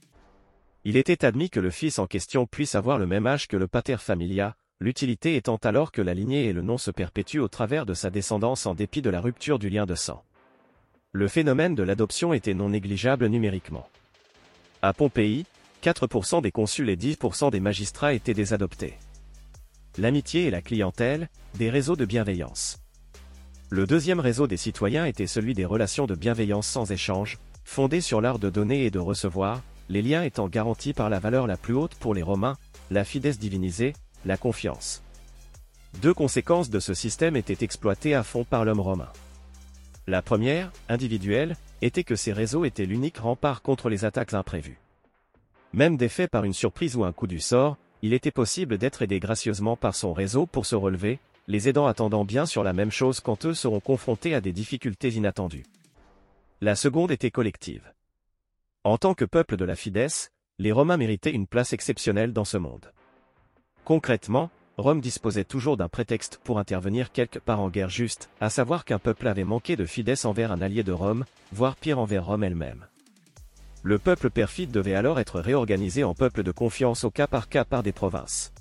Il 0.84 0.96
était 0.96 1.24
admis 1.24 1.50
que 1.50 1.60
le 1.60 1.70
fils 1.70 1.98
en 1.98 2.06
question 2.06 2.46
puisse 2.46 2.74
avoir 2.74 2.98
le 2.98 3.06
même 3.06 3.26
âge 3.26 3.48
que 3.48 3.56
le 3.56 3.66
pater 3.66 3.96
familia, 3.98 4.56
l'utilité 4.80 5.36
étant 5.36 5.56
alors 5.56 5.90
que 5.90 6.02
la 6.02 6.14
lignée 6.14 6.46
et 6.46 6.52
le 6.52 6.62
nom 6.62 6.78
se 6.78 6.90
perpétuent 6.90 7.40
au 7.40 7.48
travers 7.48 7.84
de 7.84 7.94
sa 7.94 8.10
descendance 8.10 8.66
en 8.66 8.74
dépit 8.74 9.02
de 9.02 9.10
la 9.10 9.20
rupture 9.20 9.58
du 9.58 9.70
lien 9.70 9.86
de 9.86 9.94
sang. 9.94 10.22
Le 11.12 11.26
phénomène 11.26 11.74
de 11.74 11.82
l'adoption 11.82 12.32
était 12.32 12.54
non 12.54 12.68
négligeable 12.68 13.26
numériquement. 13.26 13.88
À 14.82 14.92
Pompéi, 14.92 15.46
4% 15.82 16.42
des 16.42 16.52
consuls 16.52 16.90
et 16.90 16.96
10% 16.96 17.50
des 17.50 17.60
magistrats 17.60 18.12
étaient 18.12 18.34
des 18.34 18.52
adoptés. 18.52 18.94
L'amitié 19.98 20.46
et 20.46 20.50
la 20.50 20.62
clientèle, 20.62 21.28
des 21.56 21.70
réseaux 21.70 21.96
de 21.96 22.04
bienveillance. 22.04 22.78
Le 23.68 23.84
deuxième 23.84 24.20
réseau 24.20 24.46
des 24.46 24.56
citoyens 24.56 25.06
était 25.06 25.26
celui 25.26 25.54
des 25.54 25.64
relations 25.64 26.06
de 26.06 26.14
bienveillance 26.14 26.68
sans 26.68 26.92
échange, 26.92 27.38
fondées 27.64 28.00
sur 28.00 28.20
l'art 28.20 28.38
de 28.38 28.48
donner 28.48 28.84
et 28.84 28.92
de 28.92 29.00
recevoir, 29.00 29.60
les 29.88 30.00
liens 30.00 30.22
étant 30.22 30.46
garantis 30.46 30.92
par 30.92 31.10
la 31.10 31.18
valeur 31.18 31.48
la 31.48 31.56
plus 31.56 31.74
haute 31.74 31.96
pour 31.96 32.14
les 32.14 32.22
Romains, 32.22 32.56
la 32.92 33.04
fides 33.04 33.38
divinisée, 33.38 33.92
la 34.24 34.36
confiance. 34.36 35.02
Deux 36.00 36.14
conséquences 36.14 36.70
de 36.70 36.78
ce 36.78 36.94
système 36.94 37.34
étaient 37.34 37.64
exploitées 37.64 38.14
à 38.14 38.22
fond 38.22 38.44
par 38.44 38.64
l'homme 38.64 38.78
romain. 38.78 39.10
La 40.06 40.22
première, 40.22 40.70
individuelle, 40.88 41.56
était 41.82 42.04
que 42.04 42.14
ces 42.14 42.32
réseaux 42.32 42.64
étaient 42.64 42.86
l'unique 42.86 43.18
rempart 43.18 43.62
contre 43.62 43.88
les 43.88 44.04
attaques 44.04 44.34
imprévues. 44.34 44.78
Même 45.72 45.96
défait 45.96 46.28
par 46.28 46.44
une 46.44 46.54
surprise 46.54 46.94
ou 46.94 47.02
un 47.02 47.12
coup 47.12 47.26
du 47.26 47.40
sort, 47.40 47.76
il 48.02 48.12
était 48.12 48.30
possible 48.30 48.78
d'être 48.78 49.02
aidé 49.02 49.18
gracieusement 49.18 49.76
par 49.76 49.94
son 49.94 50.12
réseau 50.12 50.46
pour 50.46 50.66
se 50.66 50.76
relever, 50.76 51.18
les 51.48 51.68
aidants 51.68 51.86
attendant 51.86 52.24
bien 52.24 52.46
sur 52.46 52.62
la 52.62 52.72
même 52.72 52.90
chose 52.90 53.20
quand 53.20 53.46
eux 53.46 53.54
seront 53.54 53.80
confrontés 53.80 54.34
à 54.34 54.40
des 54.40 54.52
difficultés 54.52 55.10
inattendues. 55.14 55.66
La 56.60 56.76
seconde 56.76 57.10
était 57.10 57.30
collective. 57.30 57.92
En 58.84 58.98
tant 58.98 59.14
que 59.14 59.24
peuple 59.24 59.56
de 59.56 59.64
la 59.64 59.74
Fides, 59.74 60.30
les 60.58 60.72
Romains 60.72 60.96
méritaient 60.96 61.30
une 61.30 61.46
place 61.46 61.72
exceptionnelle 61.72 62.32
dans 62.32 62.44
ce 62.44 62.56
monde. 62.56 62.92
Concrètement, 63.84 64.50
Rome 64.76 65.00
disposait 65.00 65.44
toujours 65.44 65.76
d'un 65.76 65.88
prétexte 65.88 66.40
pour 66.44 66.58
intervenir 66.58 67.10
quelque 67.10 67.38
part 67.38 67.60
en 67.60 67.68
guerre 67.68 67.88
juste, 67.88 68.30
à 68.40 68.50
savoir 68.50 68.84
qu'un 68.84 68.98
peuple 68.98 69.26
avait 69.26 69.44
manqué 69.44 69.74
de 69.74 69.86
Fides 69.86 70.14
envers 70.24 70.52
un 70.52 70.60
allié 70.60 70.82
de 70.84 70.92
Rome, 70.92 71.24
voire 71.52 71.74
pire 71.74 71.98
envers 71.98 72.26
Rome 72.26 72.44
elle-même. 72.44 72.86
Le 73.82 73.98
peuple 73.98 74.30
perfide 74.30 74.70
devait 74.70 74.94
alors 74.94 75.20
être 75.20 75.40
réorganisé 75.40 76.04
en 76.04 76.14
peuple 76.14 76.42
de 76.42 76.50
confiance 76.50 77.04
au 77.04 77.10
cas 77.10 77.26
par 77.26 77.48
cas 77.48 77.64
par 77.64 77.82
des 77.82 77.92
provinces. 77.92 78.52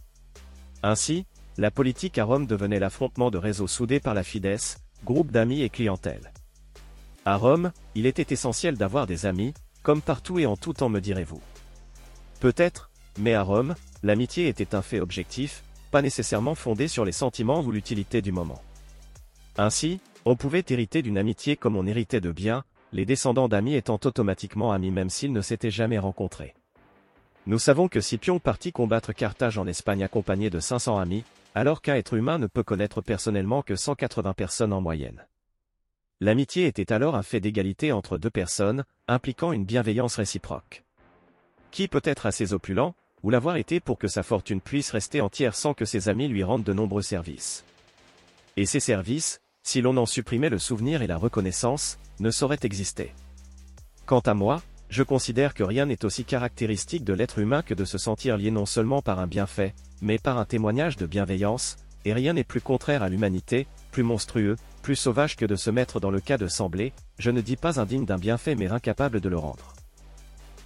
Ainsi, 0.83 1.25
la 1.57 1.71
politique 1.71 2.17
à 2.19 2.23
Rome 2.23 2.45
devenait 2.45 2.79
l'affrontement 2.79 3.31
de 3.31 3.37
réseaux 3.37 3.67
soudés 3.67 3.99
par 3.99 4.13
la 4.13 4.23
Fides, 4.23 4.59
groupe 5.03 5.31
d'amis 5.31 5.63
et 5.63 5.69
clientèle. 5.69 6.31
À 7.25 7.35
Rome, 7.35 7.71
il 7.95 8.05
était 8.05 8.31
essentiel 8.33 8.77
d'avoir 8.77 9.07
des 9.07 9.25
amis, 9.25 9.53
comme 9.81 10.01
partout 10.01 10.37
et 10.37 10.45
en 10.45 10.55
tout 10.55 10.73
temps 10.73 10.89
me 10.89 11.01
direz-vous. 11.01 11.41
Peut-être, 12.39 12.91
mais 13.17 13.33
à 13.33 13.41
Rome, 13.41 13.75
l'amitié 14.03 14.47
était 14.47 14.75
un 14.75 14.83
fait 14.83 14.99
objectif, 14.99 15.63
pas 15.89 16.03
nécessairement 16.03 16.55
fondé 16.55 16.87
sur 16.87 17.05
les 17.05 17.11
sentiments 17.11 17.61
ou 17.61 17.71
l'utilité 17.71 18.21
du 18.21 18.31
moment. 18.31 18.61
Ainsi, 19.57 19.99
on 20.25 20.35
pouvait 20.35 20.65
hériter 20.69 21.01
d'une 21.01 21.17
amitié 21.17 21.55
comme 21.55 21.75
on 21.75 21.87
héritait 21.87 22.21
de 22.21 22.31
biens, 22.31 22.63
les 22.91 23.05
descendants 23.05 23.47
d'amis 23.47 23.75
étant 23.75 23.99
automatiquement 24.03 24.71
amis 24.71 24.91
même 24.91 25.09
s'ils 25.09 25.33
ne 25.33 25.41
s'étaient 25.41 25.71
jamais 25.71 25.99
rencontrés. 25.99 26.55
Nous 27.45 27.59
savons 27.59 27.87
que 27.87 28.01
Scipion 28.01 28.39
partit 28.39 28.71
combattre 28.71 29.13
Carthage 29.13 29.57
en 29.57 29.67
Espagne 29.67 30.03
accompagné 30.03 30.49
de 30.49 30.59
500 30.59 30.99
amis, 30.99 31.23
alors 31.55 31.81
qu'un 31.81 31.95
être 31.95 32.13
humain 32.13 32.37
ne 32.37 32.47
peut 32.47 32.63
connaître 32.63 33.01
personnellement 33.01 33.61
que 33.61 33.75
180 33.75 34.33
personnes 34.33 34.73
en 34.73 34.81
moyenne. 34.81 35.25
L'amitié 36.19 36.65
était 36.65 36.91
alors 36.91 37.15
un 37.15 37.23
fait 37.23 37.39
d'égalité 37.39 37.91
entre 37.91 38.17
deux 38.17 38.29
personnes, 38.29 38.83
impliquant 39.07 39.53
une 39.53 39.65
bienveillance 39.65 40.15
réciproque. 40.15 40.83
Qui 41.71 41.87
peut 41.87 42.01
être 42.03 42.25
assez 42.25 42.53
opulent, 42.53 42.95
ou 43.23 43.29
l'avoir 43.29 43.57
été 43.57 43.79
pour 43.79 43.97
que 43.97 44.07
sa 44.07 44.23
fortune 44.23 44.61
puisse 44.61 44.91
rester 44.91 45.21
entière 45.21 45.55
sans 45.55 45.73
que 45.73 45.85
ses 45.85 46.09
amis 46.09 46.27
lui 46.27 46.43
rendent 46.43 46.63
de 46.63 46.73
nombreux 46.73 47.01
services. 47.01 47.63
Et 48.55 48.65
ces 48.65 48.79
services, 48.79 49.39
si 49.67 49.81
l'on 49.81 49.97
en 49.97 50.05
supprimait 50.05 50.47
le 50.47 50.59
souvenir 50.59 51.01
et 51.01 51.07
la 51.07 51.17
reconnaissance, 51.17 51.99
ne 52.21 52.31
saurait 52.31 52.59
exister. 52.63 53.13
Quant 54.05 54.21
à 54.21 54.33
moi, 54.33 54.61
je 54.87 55.03
considère 55.03 55.53
que 55.53 55.63
rien 55.63 55.87
n'est 55.87 56.05
aussi 56.05 56.23
caractéristique 56.23 57.03
de 57.03 57.11
l'être 57.11 57.39
humain 57.39 57.61
que 57.63 57.73
de 57.73 57.83
se 57.83 57.97
sentir 57.97 58.37
lié 58.37 58.49
non 58.49 58.65
seulement 58.65 59.01
par 59.01 59.19
un 59.19 59.27
bienfait, 59.27 59.75
mais 60.01 60.19
par 60.19 60.37
un 60.37 60.45
témoignage 60.45 60.95
de 60.95 61.05
bienveillance, 61.05 61.75
et 62.05 62.13
rien 62.13 62.31
n'est 62.31 62.45
plus 62.45 62.61
contraire 62.61 63.03
à 63.03 63.09
l'humanité, 63.09 63.67
plus 63.91 64.03
monstrueux, 64.03 64.55
plus 64.83 64.95
sauvage 64.95 65.35
que 65.35 65.45
de 65.45 65.57
se 65.57 65.69
mettre 65.69 65.99
dans 65.99 66.11
le 66.11 66.21
cas 66.21 66.37
de 66.37 66.47
sembler, 66.47 66.93
je 67.19 67.29
ne 67.29 67.41
dis 67.41 67.57
pas 67.57 67.77
indigne 67.77 68.05
d'un 68.05 68.17
bienfait 68.17 68.55
mais 68.55 68.67
incapable 68.67 69.19
de 69.19 69.27
le 69.27 69.37
rendre. 69.37 69.73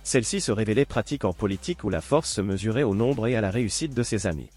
Celle-ci 0.03 0.41
se 0.41 0.51
révélait 0.51 0.85
pratique 0.85 1.25
en 1.25 1.33
politique 1.33 1.83
où 1.83 1.89
la 1.89 2.01
force 2.01 2.29
se 2.29 2.41
mesurait 2.41 2.83
au 2.83 2.93
nombre 2.93 3.25
et 3.25 3.35
à 3.35 3.41
la 3.41 3.49
réussite 3.49 3.95
de 3.95 4.03
ses 4.03 4.27
amis. 4.27 4.51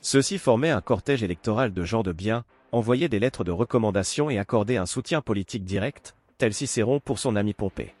Ceux-ci 0.00 0.38
formaient 0.38 0.70
un 0.70 0.80
cortège 0.80 1.24
électoral 1.24 1.72
de 1.72 1.84
gens 1.84 2.04
de 2.04 2.12
bien, 2.12 2.44
envoyaient 2.72 3.08
des 3.08 3.18
lettres 3.18 3.44
de 3.44 3.50
recommandation 3.50 4.30
et 4.30 4.38
accordaient 4.38 4.76
un 4.76 4.86
soutien 4.86 5.20
politique 5.20 5.64
direct, 5.64 6.14
tel 6.38 6.54
Cicéron 6.54 7.00
pour 7.00 7.18
son 7.18 7.36
ami 7.36 7.54
Pompée. 7.54 7.94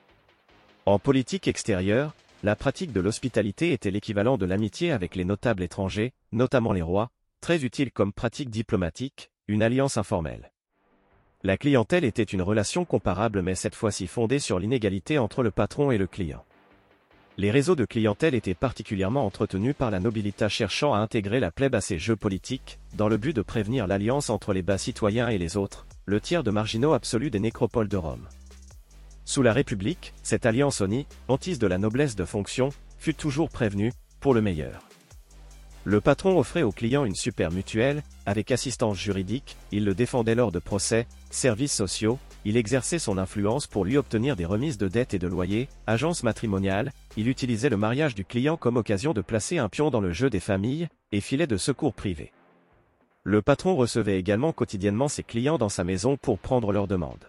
En 0.86 0.98
politique 0.98 1.48
extérieure, 1.48 2.14
la 2.42 2.56
pratique 2.56 2.92
de 2.92 3.00
l'hospitalité 3.00 3.72
était 3.72 3.90
l'équivalent 3.90 4.38
de 4.38 4.46
l'amitié 4.46 4.92
avec 4.92 5.16
les 5.16 5.24
notables 5.24 5.62
étrangers, 5.62 6.12
notamment 6.32 6.72
les 6.72 6.82
rois, 6.82 7.10
très 7.40 7.64
utile 7.64 7.90
comme 7.90 8.12
pratique 8.12 8.50
diplomatique, 8.50 9.30
une 9.48 9.62
alliance 9.62 9.96
informelle. 9.96 10.52
La 11.42 11.56
clientèle 11.56 12.04
était 12.04 12.22
une 12.22 12.42
relation 12.42 12.84
comparable 12.84 13.42
mais 13.42 13.54
cette 13.54 13.74
fois-ci 13.74 14.06
fondée 14.06 14.38
sur 14.38 14.58
l'inégalité 14.58 15.18
entre 15.18 15.42
le 15.42 15.50
patron 15.50 15.90
et 15.90 15.98
le 15.98 16.06
client. 16.06 16.44
Les 17.40 17.52
réseaux 17.52 17.76
de 17.76 17.84
clientèle 17.84 18.34
étaient 18.34 18.52
particulièrement 18.52 19.24
entretenus 19.24 19.76
par 19.78 19.92
la 19.92 20.00
nobilita 20.00 20.48
cherchant 20.48 20.92
à 20.92 20.98
intégrer 20.98 21.38
la 21.38 21.52
plèbe 21.52 21.76
à 21.76 21.80
ses 21.80 21.96
jeux 21.96 22.16
politiques, 22.16 22.80
dans 22.94 23.08
le 23.08 23.16
but 23.16 23.32
de 23.32 23.42
prévenir 23.42 23.86
l'alliance 23.86 24.28
entre 24.28 24.52
les 24.52 24.62
bas 24.62 24.76
citoyens 24.76 25.28
et 25.28 25.38
les 25.38 25.56
autres, 25.56 25.86
le 26.04 26.20
tiers 26.20 26.42
de 26.42 26.50
marginaux 26.50 26.94
absolus 26.94 27.30
des 27.30 27.38
nécropoles 27.38 27.86
de 27.86 27.96
Rome. 27.96 28.26
Sous 29.24 29.42
la 29.42 29.52
République, 29.52 30.14
cette 30.24 30.46
alliance 30.46 30.80
oni, 30.80 31.06
hantise 31.28 31.60
de 31.60 31.68
la 31.68 31.78
noblesse 31.78 32.16
de 32.16 32.24
fonction, 32.24 32.70
fut 32.98 33.14
toujours 33.14 33.50
prévenue, 33.50 33.92
pour 34.18 34.34
le 34.34 34.42
meilleur. 34.42 34.87
Le 35.88 36.02
patron 36.02 36.38
offrait 36.38 36.64
au 36.64 36.70
client 36.70 37.06
une 37.06 37.14
super 37.14 37.50
mutuelle, 37.50 38.02
avec 38.26 38.50
assistance 38.50 38.98
juridique, 38.98 39.56
il 39.72 39.86
le 39.86 39.94
défendait 39.94 40.34
lors 40.34 40.52
de 40.52 40.58
procès, 40.58 41.06
services 41.30 41.72
sociaux, 41.72 42.18
il 42.44 42.58
exerçait 42.58 42.98
son 42.98 43.16
influence 43.16 43.66
pour 43.66 43.86
lui 43.86 43.96
obtenir 43.96 44.36
des 44.36 44.44
remises 44.44 44.76
de 44.76 44.86
dettes 44.86 45.14
et 45.14 45.18
de 45.18 45.26
loyers, 45.26 45.66
agence 45.86 46.24
matrimoniale, 46.24 46.92
il 47.16 47.26
utilisait 47.26 47.70
le 47.70 47.78
mariage 47.78 48.14
du 48.14 48.26
client 48.26 48.58
comme 48.58 48.76
occasion 48.76 49.14
de 49.14 49.22
placer 49.22 49.56
un 49.56 49.70
pion 49.70 49.88
dans 49.88 50.02
le 50.02 50.12
jeu 50.12 50.28
des 50.28 50.40
familles, 50.40 50.88
et 51.10 51.22
filet 51.22 51.46
de 51.46 51.56
secours 51.56 51.94
privé. 51.94 52.32
Le 53.22 53.40
patron 53.40 53.74
recevait 53.74 54.18
également 54.18 54.52
quotidiennement 54.52 55.08
ses 55.08 55.22
clients 55.22 55.56
dans 55.56 55.70
sa 55.70 55.84
maison 55.84 56.18
pour 56.18 56.38
prendre 56.38 56.70
leurs 56.70 56.86
demandes. 56.86 57.24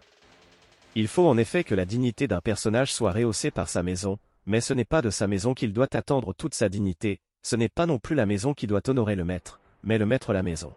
Il 0.96 1.08
faut 1.08 1.30
en 1.30 1.38
effet 1.38 1.64
que 1.64 1.76
la 1.76 1.86
dignité 1.86 2.28
d'un 2.28 2.42
personnage 2.42 2.92
soit 2.92 3.14
rehaussée 3.14 3.52
par 3.52 3.70
sa 3.70 3.84
maison, 3.84 4.20
mais 4.46 4.60
ce 4.60 4.74
n'est 4.74 4.84
pas 4.84 5.02
de 5.02 5.12
sa 5.12 5.28
maison 5.28 5.54
qu'il 5.54 5.72
doit 5.72 5.96
attendre 5.96 6.34
toute 6.34 6.56
sa 6.56 6.68
dignité, 6.68 7.22
ce 7.44 7.56
n'est 7.56 7.70
pas 7.70 7.86
non 7.86 8.00
plus 8.00 8.16
la 8.16 8.26
maison 8.26 8.54
qui 8.54 8.68
doit 8.68 8.88
honorer 8.88 9.16
le 9.16 9.26
maître, 9.26 9.60
mais 9.84 9.98
le 9.98 10.06
maître 10.06 10.34
la 10.34 10.44
maison. 10.44 10.74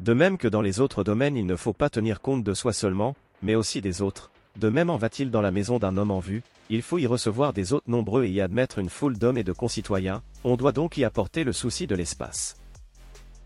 De 0.00 0.12
même 0.12 0.38
que 0.38 0.48
dans 0.48 0.62
les 0.62 0.80
autres 0.80 1.04
domaines 1.04 1.36
il 1.36 1.46
ne 1.46 1.56
faut 1.56 1.72
pas 1.72 1.90
tenir 1.90 2.20
compte 2.20 2.44
de 2.44 2.54
soi 2.54 2.72
seulement, 2.72 3.14
mais 3.42 3.54
aussi 3.54 3.80
des 3.80 4.02
autres, 4.02 4.30
de 4.56 4.68
même 4.68 4.90
en 4.90 4.96
va-t-il 4.96 5.30
dans 5.30 5.42
la 5.42 5.50
maison 5.50 5.78
d'un 5.78 5.96
homme 5.96 6.10
en 6.10 6.18
vue, 6.18 6.42
il 6.70 6.82
faut 6.82 6.98
y 6.98 7.06
recevoir 7.06 7.52
des 7.52 7.72
hôtes 7.72 7.88
nombreux 7.88 8.24
et 8.24 8.30
y 8.30 8.40
admettre 8.40 8.78
une 8.78 8.88
foule 8.88 9.18
d'hommes 9.18 9.38
et 9.38 9.44
de 9.44 9.52
concitoyens, 9.52 10.22
on 10.44 10.56
doit 10.56 10.72
donc 10.72 10.96
y 10.96 11.04
apporter 11.04 11.44
le 11.44 11.52
souci 11.52 11.86
de 11.86 11.94
l'espace. 11.94 12.56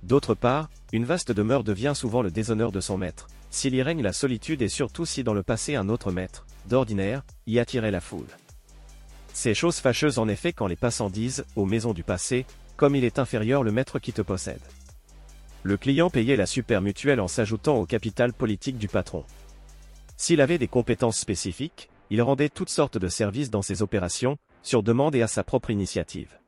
D'autre 0.03 0.35
part, 0.35 0.69
une 0.93 1.05
vaste 1.05 1.33
demeure 1.33 1.65
devient 1.65 1.93
souvent 1.95 2.23
le 2.23 2.31
déshonneur 2.31 2.73
de 2.73 2.81
son 2.81 2.99
maître, 2.99 3.29
s'il 3.51 3.75
y 3.75 3.83
règne 3.83 4.03
la 4.03 4.13
solitude 4.13 4.63
et 4.63 4.69
surtout 4.69 5.07
si 5.07 5.25
dans 5.25 5.35
le 5.35 5.43
passé 5.43 5.77
un 5.77 5.89
autre 5.89 6.13
maître, 6.13 6.47
d'ordinaire, 6.67 7.23
y 7.47 7.59
attirait 7.59 7.91
la 7.91 8.01
foule. 8.01 8.27
C'est 9.35 9.53
chose 9.53 9.79
fâcheuse 9.79 10.19
en 10.19 10.29
effet 10.29 10.53
quand 10.53 10.69
les 10.69 10.77
passants 10.77 11.11
disent, 11.11 11.45
aux 11.57 11.67
maisons 11.67 11.93
du 11.93 12.05
passé, 12.05 12.47
comme 12.77 12.95
il 12.95 13.05
est 13.05 13.19
inférieur 13.19 13.65
le 13.65 13.73
maître 13.73 13.99
qui 13.99 14.13
te 14.13 14.23
possède. 14.23 14.61
Le 15.65 15.77
client 15.77 16.09
payait 16.09 16.37
la 16.37 16.47
super 16.47 16.81
mutuelle 16.81 17.21
en 17.21 17.27
s'ajoutant 17.27 17.77
au 17.77 17.85
capital 17.85 18.33
politique 18.33 18.79
du 18.79 18.87
patron. 18.87 19.25
S'il 20.17 20.41
avait 20.41 20.57
des 20.57 20.69
compétences 20.69 21.19
spécifiques, 21.19 21.91
il 22.11 22.23
rendait 22.23 22.49
toutes 22.49 22.71
sortes 22.71 22.97
de 22.97 23.09
services 23.09 23.51
dans 23.51 23.61
ses 23.61 23.83
opérations, 23.83 24.39
sur 24.63 24.85
demande 24.85 25.17
et 25.17 25.23
à 25.23 25.27
sa 25.27 25.43
propre 25.43 25.71
initiative. 25.71 26.39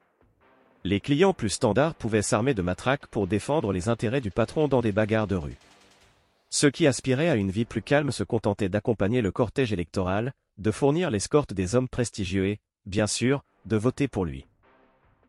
Les 0.85 1.01
clients 1.01 1.35
plus 1.35 1.51
standards 1.51 1.97
pouvaient 1.97 2.23
s'armer 2.23 2.55
de 2.55 2.63
matraques 2.63 3.09
pour 3.09 3.27
défendre 3.27 3.73
les 3.73 3.89
intérêts 3.89 4.21
du 4.21 4.31
patron 4.31 4.69
dans 4.69 4.81
des 4.81 4.93
bagarres 4.93 5.27
de 5.27 5.35
rue. 5.35 5.59
Ceux 6.51 6.71
qui 6.71 6.87
aspiraient 6.87 7.31
à 7.31 7.35
une 7.35 7.51
vie 7.51 7.65
plus 7.65 7.83
calme 7.83 8.13
se 8.13 8.23
contentaient 8.23 8.69
d'accompagner 8.69 9.23
le 9.23 9.33
cortège 9.33 9.73
électoral, 9.73 10.33
de 10.59 10.71
fournir 10.71 11.11
l'escorte 11.11 11.53
des 11.53 11.75
hommes 11.75 11.89
prestigieux 11.89 12.57
bien 12.87 13.07
sûr, 13.07 13.45
de 13.67 13.77
voter 13.77 14.09
pour 14.09 14.25
lui. 14.25 14.47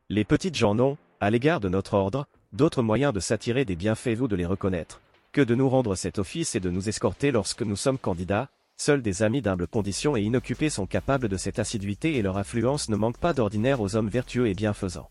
Les 0.10 0.24
petites 0.24 0.56
gens 0.56 0.76
n'ont, 0.76 0.98
à 1.20 1.30
l'égard 1.30 1.60
de 1.60 1.70
notre 1.70 1.96
ordre, 1.96 2.28
d'autres 2.54 2.84
moyens 2.84 3.14
de 3.14 3.20
s'attirer 3.20 3.66
des 3.66 3.76
bienfaits 3.76 4.20
ou 4.20 4.28
de 4.28 4.36
les 4.36 4.46
reconnaître, 4.46 5.02
que 5.32 5.42
de 5.42 5.56
nous 5.56 5.68
rendre 5.68 5.96
cet 5.96 6.20
office 6.20 6.56
et 6.56 6.60
de 6.60 6.70
nous 6.70 6.88
escorter 6.88 7.32
lorsque 7.32 7.64
nous 7.64 7.76
sommes 7.76 7.98
candidats, 7.98 8.50
seuls 8.78 9.02
des 9.02 9.24
amis 9.24 9.42
d'humble 9.42 9.68
condition 9.68 10.16
et 10.16 10.22
inoccupés 10.22 10.70
sont 10.70 10.86
capables 10.86 11.28
de 11.28 11.38
cette 11.38 11.60
assiduité 11.60 12.16
et 12.16 12.22
leur 12.22 12.38
affluence 12.38 12.90
ne 12.90 12.96
manque 12.96 13.18
pas 13.18 13.34
d'ordinaire 13.34 13.82
aux 13.82 13.96
hommes 13.96 14.10
vertueux 14.10 14.48
et 14.48 14.54
bienfaisants. 14.54 15.10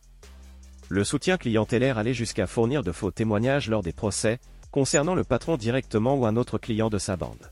Le 0.89 1.03
soutien 1.03 1.37
clientélaire 1.37 1.99
allait 1.99 2.15
jusqu'à 2.15 2.47
fournir 2.47 2.85
de 2.85 2.93
faux 2.93 3.11
témoignages 3.11 3.69
lors 3.69 3.83
des 3.83 3.93
procès, 3.93 4.39
concernant 4.71 5.17
le 5.17 5.25
patron 5.25 5.57
directement 5.57 6.15
ou 6.15 6.27
un 6.27 6.37
autre 6.37 6.59
client 6.59 6.91
de 6.91 6.99
sa 6.99 7.17
bande. 7.17 7.51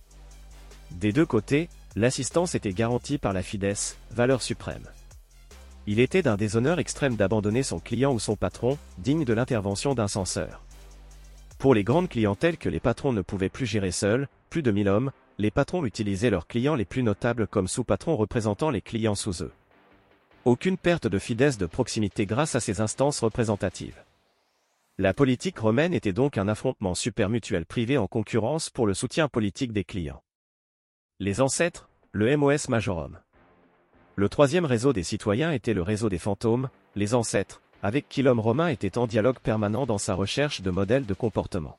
Des 0.93 1.13
deux 1.13 1.27
côtés, 1.27 1.69
l'assistance 1.97 2.55
était 2.55 2.73
garantie 2.73 3.19
par 3.19 3.33
la 3.33 3.43
fides, 3.43 3.75
valeur 4.11 4.43
suprême. 4.43 4.89
Il 5.87 6.01
était 6.01 6.23
d'un 6.23 6.37
déshonneur 6.37 6.79
extrême 6.79 7.15
d'abandonner 7.15 7.63
son 7.63 7.79
client 7.79 8.13
ou 8.13 8.19
son 8.19 8.37
patron, 8.37 8.79
digne 8.99 9.25
de 9.25 9.35
l'intervention 9.35 9.95
d'un 9.95 10.09
censeur. 10.09 10.63
Pour 11.59 11.75
les 11.75 11.85
grandes 11.85 12.09
clientèles 12.09 12.57
que 12.57 12.69
les 12.69 12.81
patrons 12.81 13.13
ne 13.13 13.23
pouvaient 13.23 13.49
plus 13.49 13.67
gérer 13.67 13.93
seuls, 13.93 14.29
plus 14.51 14.63
de 14.63 14.71
1000 14.71 14.89
hommes, 14.89 15.13
les 15.39 15.51
patrons 15.51 15.85
utilisaient 15.85 16.31
leurs 16.31 16.47
clients 16.47 16.75
les 16.75 16.85
plus 16.85 17.03
notables 17.03 17.47
comme 17.47 17.69
sous-patrons 17.69 18.17
représentant 18.17 18.71
les 18.71 18.81
clients 18.81 19.15
sous 19.15 19.43
eux. 19.43 19.53
Aucune 20.45 20.77
perte 20.77 21.07
de 21.07 21.19
fidesse 21.19 21.59
de 21.59 21.67
proximité 21.67 22.27
grâce 22.27 22.55
à 22.55 22.61
ces 22.61 22.81
instances 22.81 23.21
représentatives. 23.21 24.03
La 24.99 25.13
politique 25.13 25.59
romaine 25.59 25.95
était 25.95 26.13
donc 26.13 26.39
un 26.39 26.49
affrontement 26.49 26.95
supermutuel 26.95 27.67
privé 27.67 27.99
en 27.99 28.07
concurrence 28.07 28.71
pour 28.71 28.87
le 28.87 28.95
soutien 28.95 29.29
politique 29.29 29.73
des 29.73 29.85
clients. 29.85 30.24
Les 31.21 31.41
ancêtres, 31.41 31.89
le 32.11 32.37
MOS 32.37 32.69
Majorum. 32.69 33.21
Le 34.17 34.29
troisième 34.29 34.65
réseau 34.65 34.93
des 34.93 35.05
citoyens 35.05 35.53
était 35.53 35.73
le 35.73 35.81
réseau 35.83 36.09
des 36.09 36.19
fantômes, 36.19 36.69
les 36.97 37.15
ancêtres, 37.15 37.63
avec 37.85 38.09
qui 38.09 38.21
l'homme 38.21 38.41
romain 38.41 38.67
était 38.67 38.99
en 38.99 39.07
dialogue 39.07 39.39
permanent 39.39 39.87
dans 39.87 39.97
sa 39.97 40.15
recherche 40.15 40.61
de 40.61 40.73
modèles 40.73 41.07
de 41.07 41.15
comportement. 41.15 41.79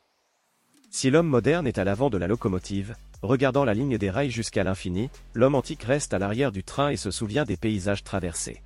Si 0.89 1.09
l'homme 1.09 1.27
moderne 1.27 1.67
est 1.67 1.77
à 1.77 1.83
l'avant 1.83 2.09
de 2.09 2.17
la 2.17 2.27
locomotive, 2.27 2.95
regardant 3.23 3.65
la 3.65 3.73
ligne 3.73 3.97
des 3.97 4.09
rails 4.09 4.31
jusqu'à 4.31 4.63
l'infini, 4.63 5.09
l'homme 5.33 5.55
antique 5.55 5.83
reste 5.83 6.13
à 6.13 6.19
l'arrière 6.19 6.53
du 6.53 6.63
train 6.63 6.87
et 6.87 6.97
se 6.97 7.11
souvient 7.11 7.43
des 7.43 7.57
paysages 7.57 8.05
traversés. 8.05 8.61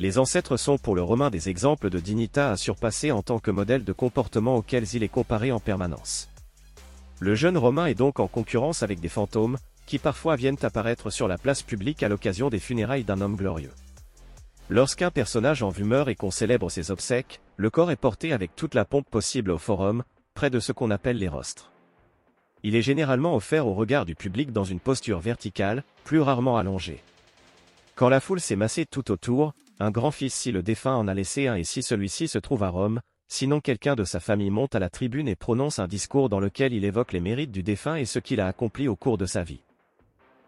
Les 0.00 0.18
ancêtres 0.18 0.56
sont 0.56 0.78
pour 0.78 0.96
le 0.96 1.02
romain 1.02 1.30
des 1.30 1.50
exemples 1.50 1.88
de 1.88 2.00
dignita 2.00 2.50
à 2.50 2.56
surpasser 2.56 3.12
en 3.12 3.22
tant 3.22 3.38
que 3.38 3.52
modèle 3.52 3.84
de 3.84 3.92
comportement 3.92 4.56
auxquels 4.56 4.92
il 4.94 5.04
est 5.04 5.08
comparé 5.08 5.52
en 5.52 5.60
permanence. 5.60 6.28
Le 7.20 7.34
jeune 7.34 7.58
romain 7.58 7.86
est 7.86 7.94
donc 7.94 8.20
en 8.20 8.28
concurrence 8.28 8.82
avec 8.82 9.00
des 9.00 9.08
fantômes, 9.08 9.58
qui 9.86 9.98
parfois 9.98 10.36
viennent 10.36 10.58
apparaître 10.62 11.10
sur 11.10 11.26
la 11.26 11.38
place 11.38 11.62
publique 11.62 12.02
à 12.02 12.08
l'occasion 12.08 12.48
des 12.48 12.58
funérailles 12.60 13.04
d'un 13.04 13.20
homme 13.20 13.36
glorieux. 13.36 13.72
Lorsqu'un 14.68 15.10
personnage 15.10 15.62
en 15.62 15.70
vue 15.70 15.84
meurt 15.84 16.08
et 16.08 16.14
qu'on 16.14 16.30
célèbre 16.30 16.70
ses 16.70 16.90
obsèques, 16.90 17.40
le 17.56 17.70
corps 17.70 17.90
est 17.90 17.96
porté 17.96 18.32
avec 18.32 18.54
toute 18.54 18.74
la 18.74 18.84
pompe 18.84 19.08
possible 19.10 19.50
au 19.50 19.58
forum, 19.58 20.04
près 20.34 20.50
de 20.50 20.60
ce 20.60 20.72
qu'on 20.72 20.90
appelle 20.90 21.16
les 21.16 21.28
rostres. 21.28 21.72
Il 22.62 22.76
est 22.76 22.82
généralement 22.82 23.34
offert 23.34 23.66
au 23.66 23.74
regard 23.74 24.04
du 24.04 24.14
public 24.14 24.52
dans 24.52 24.64
une 24.64 24.80
posture 24.80 25.20
verticale, 25.20 25.84
plus 26.04 26.20
rarement 26.20 26.58
allongée. 26.58 27.02
Quand 27.94 28.08
la 28.08 28.20
foule 28.20 28.40
s'est 28.40 28.56
massée 28.56 28.84
tout 28.84 29.10
autour, 29.10 29.54
un 29.80 29.90
grand-fils 29.90 30.34
si 30.34 30.52
le 30.52 30.62
défunt 30.62 30.94
en 30.94 31.08
a 31.08 31.14
laissé 31.14 31.48
un 31.48 31.54
et 31.54 31.64
si 31.64 31.82
celui-ci 31.82 32.28
se 32.28 32.38
trouve 32.38 32.62
à 32.62 32.68
Rome, 32.68 33.00
sinon 33.28 33.60
quelqu'un 33.60 33.94
de 33.94 34.04
sa 34.04 34.20
famille 34.20 34.50
monte 34.50 34.74
à 34.74 34.78
la 34.78 34.90
tribune 34.90 35.28
et 35.28 35.36
prononce 35.36 35.78
un 35.78 35.86
discours 35.86 36.28
dans 36.28 36.40
lequel 36.40 36.72
il 36.72 36.84
évoque 36.84 37.12
les 37.12 37.20
mérites 37.20 37.52
du 37.52 37.62
défunt 37.62 37.96
et 37.96 38.06
ce 38.06 38.18
qu'il 38.18 38.40
a 38.40 38.46
accompli 38.46 38.88
au 38.88 38.96
cours 38.96 39.18
de 39.18 39.26
sa 39.26 39.42
vie. 39.42 39.62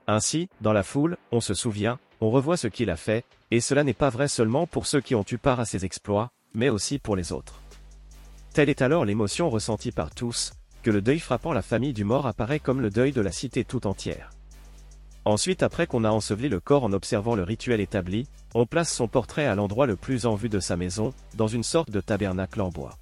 Ainsi, 0.06 0.48
dans 0.60 0.72
la 0.72 0.82
foule, 0.82 1.16
on 1.30 1.40
se 1.40 1.54
souvient, 1.54 1.98
on 2.20 2.30
revoit 2.30 2.56
ce 2.56 2.66
qu'il 2.66 2.90
a 2.90 2.96
fait, 2.96 3.24
et 3.50 3.60
cela 3.60 3.84
n'est 3.84 3.94
pas 3.94 4.10
vrai 4.10 4.28
seulement 4.28 4.66
pour 4.66 4.86
ceux 4.86 5.00
qui 5.00 5.14
ont 5.14 5.24
eu 5.30 5.38
part 5.38 5.60
à 5.60 5.64
ses 5.64 5.84
exploits, 5.84 6.30
mais 6.54 6.68
aussi 6.68 6.98
pour 6.98 7.16
les 7.16 7.32
autres. 7.32 7.60
Telle 8.52 8.68
est 8.68 8.82
alors 8.82 9.04
l'émotion 9.04 9.48
ressentie 9.50 9.92
par 9.92 10.12
tous, 10.12 10.52
que 10.82 10.90
le 10.90 11.02
deuil 11.02 11.20
frappant 11.20 11.52
la 11.52 11.62
famille 11.62 11.92
du 11.92 12.04
mort 12.04 12.26
apparaît 12.26 12.58
comme 12.58 12.80
le 12.80 12.90
deuil 12.90 13.12
de 13.12 13.20
la 13.20 13.30
cité 13.30 13.64
tout 13.64 13.86
entière. 13.86 14.30
Ensuite 15.24 15.62
après 15.62 15.86
qu'on 15.86 16.04
a 16.04 16.10
enseveli 16.10 16.48
le 16.48 16.60
corps 16.60 16.82
en 16.82 16.92
observant 16.92 17.34
le 17.34 17.42
rituel 17.42 17.80
établi, 17.80 18.26
on 18.54 18.66
place 18.66 18.92
son 18.92 19.08
portrait 19.08 19.46
à 19.46 19.54
l'endroit 19.54 19.86
le 19.86 19.96
plus 19.96 20.26
en 20.26 20.34
vue 20.34 20.48
de 20.48 20.60
sa 20.60 20.76
maison, 20.76 21.14
dans 21.34 21.46
une 21.46 21.62
sorte 21.62 21.90
de 21.90 22.00
tabernacle 22.00 22.60
en 22.60 22.68
bois. 22.68 22.98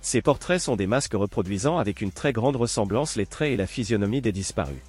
Ces 0.00 0.22
portraits 0.22 0.60
sont 0.60 0.76
des 0.76 0.86
masques 0.86 1.14
reproduisant 1.14 1.78
avec 1.78 2.00
une 2.00 2.12
très 2.12 2.32
grande 2.32 2.56
ressemblance 2.56 3.16
les 3.16 3.26
traits 3.26 3.52
et 3.52 3.56
la 3.56 3.66
physionomie 3.66 4.20
des 4.20 4.32
disparus. 4.32 4.82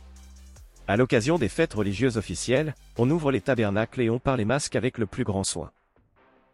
À 0.88 0.98
l'occasion 0.98 1.38
des 1.38 1.50
fêtes 1.50 1.74
religieuses 1.74 2.18
officielles, 2.18 2.76
on 2.98 3.10
ouvre 3.10 3.32
les 3.32 3.42
tabernacles 3.42 4.02
et 4.02 4.10
on 4.10 4.20
peint 4.20 4.38
les 4.38 4.46
masques 4.46 4.76
avec 4.76 4.98
le 4.98 5.06
plus 5.06 5.24
grand 5.24 5.44
soin. 5.44 5.72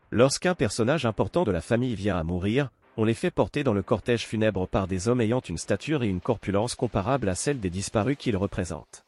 Lorsqu'un 0.09 0.55
personnage 0.55 1.05
important 1.05 1.43
de 1.43 1.51
la 1.51 1.61
famille 1.61 1.95
vient 1.95 2.17
à 2.17 2.23
mourir, 2.23 2.69
on 2.97 3.03
les 3.03 3.13
fait 3.13 3.31
porter 3.31 3.63
dans 3.63 3.73
le 3.73 3.81
cortège 3.81 4.25
funèbre 4.25 4.67
par 4.67 4.87
des 4.87 5.07
hommes 5.07 5.21
ayant 5.21 5.39
une 5.39 5.57
stature 5.57 6.03
et 6.03 6.07
une 6.07 6.21
corpulence 6.21 6.75
comparables 6.75 7.29
à 7.29 7.35
celle 7.35 7.59
des 7.59 7.69
disparus 7.69 8.17
qu'ils 8.17 8.37
représentent. 8.37 9.05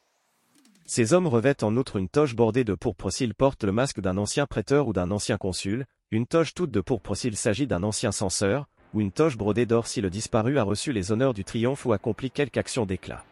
Ces 0.86 1.14
hommes 1.14 1.26
revêtent 1.26 1.62
en 1.62 1.76
outre 1.76 1.96
une 1.96 2.10
toge 2.10 2.36
bordée 2.36 2.64
de 2.64 2.74
pourpre 2.74 3.10
s'ils 3.10 3.34
portent 3.34 3.64
le 3.64 3.72
masque 3.72 4.00
d'un 4.00 4.18
ancien 4.18 4.46
prêteur 4.46 4.86
ou 4.86 4.92
d'un 4.92 5.10
ancien 5.10 5.38
consul, 5.38 5.86
une 6.10 6.26
toge 6.26 6.52
toute 6.52 6.70
de 6.70 6.82
pourpre 6.82 7.14
s'il 7.14 7.36
s'agit 7.36 7.66
d'un 7.66 7.82
ancien 7.82 8.12
censeur, 8.12 8.66
ou 8.92 9.00
une 9.00 9.10
toche 9.10 9.38
brodée 9.38 9.64
d'or 9.64 9.86
si 9.86 10.02
le 10.02 10.10
disparu 10.10 10.58
a 10.58 10.62
reçu 10.62 10.92
les 10.92 11.10
honneurs 11.10 11.32
du 11.32 11.42
triomphe 11.42 11.86
ou 11.86 11.94
accompli 11.94 12.30
quelque 12.30 12.58
action 12.58 12.84
d'éclat. 12.84 13.24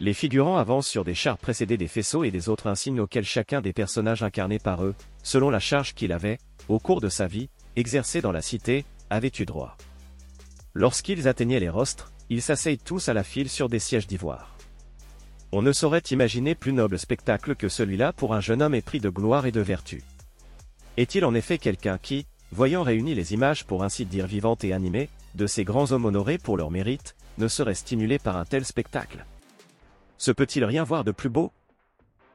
Les 0.00 0.12
figurants 0.12 0.58
avancent 0.58 0.88
sur 0.88 1.04
des 1.04 1.14
chars 1.14 1.38
précédés 1.38 1.78
des 1.78 1.86
faisceaux 1.86 2.24
et 2.24 2.32
des 2.32 2.48
autres 2.48 2.66
insignes 2.66 3.00
auxquels 3.00 3.24
chacun 3.24 3.60
des 3.60 3.72
personnages 3.72 4.24
incarnés 4.24 4.58
par 4.58 4.84
eux, 4.84 4.94
selon 5.22 5.50
la 5.50 5.60
charge 5.60 5.94
qu'il 5.94 6.12
avait, 6.12 6.38
au 6.68 6.80
cours 6.80 7.00
de 7.00 7.08
sa 7.08 7.28
vie, 7.28 7.48
exercée 7.76 8.20
dans 8.20 8.32
la 8.32 8.42
cité, 8.42 8.84
avait 9.08 9.32
eu 9.38 9.46
droit. 9.46 9.76
Lorsqu'ils 10.74 11.28
atteignaient 11.28 11.60
les 11.60 11.70
rostres, 11.70 12.12
ils 12.28 12.42
s'asseyent 12.42 12.76
tous 12.76 13.08
à 13.08 13.14
la 13.14 13.22
file 13.22 13.48
sur 13.48 13.68
des 13.68 13.78
sièges 13.78 14.08
d'ivoire. 14.08 14.55
On 15.52 15.62
ne 15.62 15.72
saurait 15.72 16.02
imaginer 16.10 16.54
plus 16.54 16.72
noble 16.72 16.98
spectacle 16.98 17.54
que 17.54 17.68
celui-là 17.68 18.12
pour 18.12 18.34
un 18.34 18.40
jeune 18.40 18.62
homme 18.62 18.74
épris 18.74 19.00
de 19.00 19.08
gloire 19.08 19.46
et 19.46 19.52
de 19.52 19.60
vertu. 19.60 20.02
Est-il 20.96 21.24
en 21.24 21.34
effet 21.34 21.58
quelqu'un 21.58 21.98
qui, 21.98 22.26
voyant 22.50 22.82
réunies 22.82 23.14
les 23.14 23.32
images 23.32 23.64
pour 23.64 23.84
ainsi 23.84 24.04
dire 24.04 24.26
vivantes 24.26 24.64
et 24.64 24.72
animées, 24.72 25.08
de 25.34 25.46
ces 25.46 25.64
grands 25.64 25.92
hommes 25.92 26.06
honorés 26.06 26.38
pour 26.38 26.56
leur 26.56 26.70
mérite, 26.70 27.14
ne 27.38 27.48
serait 27.48 27.74
stimulé 27.74 28.18
par 28.18 28.36
un 28.36 28.44
tel 28.44 28.64
spectacle? 28.64 29.24
Se 30.18 30.32
peut-il 30.32 30.64
rien 30.64 30.82
voir 30.82 31.04
de 31.04 31.12
plus 31.12 31.28
beau? 31.28 31.52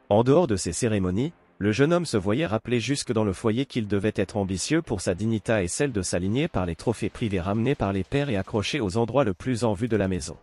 En 0.09 0.23
dehors 0.23 0.47
de 0.47 0.55
ces 0.55 0.73
cérémonies, 0.73 1.33
le 1.57 1.71
jeune 1.71 1.93
homme 1.93 2.05
se 2.05 2.17
voyait 2.17 2.45
rappeler 2.45 2.79
jusque 2.79 3.11
dans 3.11 3.23
le 3.23 3.33
foyer 3.33 3.65
qu'il 3.65 3.87
devait 3.87 4.13
être 4.15 4.37
ambitieux 4.37 4.81
pour 4.81 5.01
sa 5.01 5.15
dignité 5.15 5.63
et 5.63 5.67
celle 5.67 5.91
de 5.91 6.01
s'aligner 6.01 6.47
par 6.47 6.65
les 6.65 6.75
trophées 6.75 7.09
privés 7.09 7.41
ramenés 7.41 7.75
par 7.75 7.93
les 7.93 8.03
pères 8.03 8.29
et 8.29 8.37
accrochés 8.37 8.79
aux 8.79 8.97
endroits 8.97 9.23
le 9.23 9.33
plus 9.33 9.63
en 9.63 9.73
vue 9.73 9.87
de 9.87 9.97
la 9.97 10.07
maison. 10.07 10.37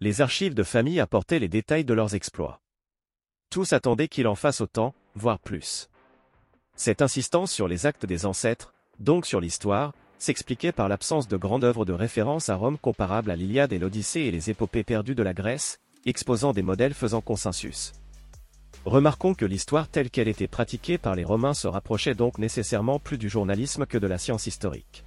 Les 0.00 0.20
archives 0.20 0.54
de 0.54 0.62
famille 0.62 1.00
apportaient 1.00 1.40
les 1.40 1.48
détails 1.48 1.84
de 1.84 1.92
leurs 1.92 2.14
exploits. 2.14 2.60
Tous 3.50 3.72
attendaient 3.72 4.06
qu'il 4.06 4.28
en 4.28 4.36
fasse 4.36 4.60
autant, 4.60 4.94
voire 5.16 5.40
plus. 5.40 5.88
Cette 6.76 7.02
insistance 7.02 7.50
sur 7.50 7.66
les 7.66 7.84
actes 7.84 8.06
des 8.06 8.24
ancêtres, 8.24 8.74
donc 9.00 9.26
sur 9.26 9.40
l'histoire, 9.40 9.92
s'expliquait 10.18 10.70
par 10.70 10.88
l'absence 10.88 11.26
de 11.26 11.36
grandes 11.36 11.64
œuvres 11.64 11.84
de 11.84 11.92
référence 11.92 12.48
à 12.48 12.54
Rome 12.54 12.78
comparables 12.78 13.32
à 13.32 13.34
l'Iliade 13.34 13.72
et 13.72 13.80
l'Odyssée 13.80 14.20
et 14.20 14.30
les 14.30 14.50
épopées 14.50 14.84
perdues 14.84 15.16
de 15.16 15.22
la 15.24 15.34
Grèce, 15.34 15.80
exposant 16.06 16.52
des 16.52 16.62
modèles 16.62 16.94
faisant 16.94 17.20
consensus. 17.20 17.92
Remarquons 18.84 19.34
que 19.34 19.44
l'histoire 19.44 19.88
telle 19.88 20.10
qu'elle 20.10 20.28
était 20.28 20.46
pratiquée 20.46 20.98
par 20.98 21.16
les 21.16 21.24
Romains 21.24 21.54
se 21.54 21.66
rapprochait 21.66 22.14
donc 22.14 22.38
nécessairement 22.38 23.00
plus 23.00 23.18
du 23.18 23.28
journalisme 23.28 23.84
que 23.84 23.98
de 23.98 24.06
la 24.06 24.18
science 24.18 24.46
historique. 24.46 25.04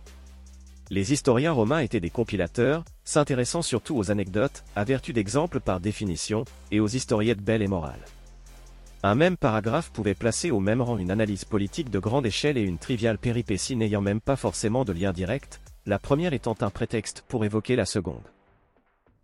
Les 0.94 1.14
historiens 1.14 1.54
romains 1.54 1.80
étaient 1.80 2.02
des 2.02 2.10
compilateurs, 2.10 2.84
s'intéressant 3.06 3.62
surtout 3.62 3.96
aux 3.96 4.12
anecdotes, 4.12 4.66
à 4.76 4.84
vertu 4.84 5.14
d'exemples 5.14 5.62
par 5.62 5.80
définition, 5.80 6.44
et 6.70 6.82
aux 6.82 6.88
historiettes 6.90 7.40
belles 7.40 7.62
et 7.62 7.70
morales. 7.70 8.04
Un 9.02 9.16
même 9.16 9.38
paragraphe 9.38 9.90
pouvait 9.94 10.16
placer 10.16 10.52
au 10.52 10.60
même 10.60 10.82
rang 10.82 10.98
une 10.98 11.10
analyse 11.10 11.46
politique 11.46 11.92
de 11.92 12.00
grande 12.00 12.26
échelle 12.26 12.58
et 12.58 12.64
une 12.64 12.78
triviale 12.78 13.18
péripétie 13.18 13.78
n'ayant 13.78 14.02
même 14.02 14.20
pas 14.20 14.36
forcément 14.36 14.84
de 14.84 14.92
lien 14.92 15.14
direct, 15.14 15.62
la 15.86 15.98
première 15.98 16.34
étant 16.34 16.58
un 16.60 16.70
prétexte 16.70 17.24
pour 17.30 17.46
évoquer 17.46 17.78
la 17.78 17.86
seconde. 17.86 18.28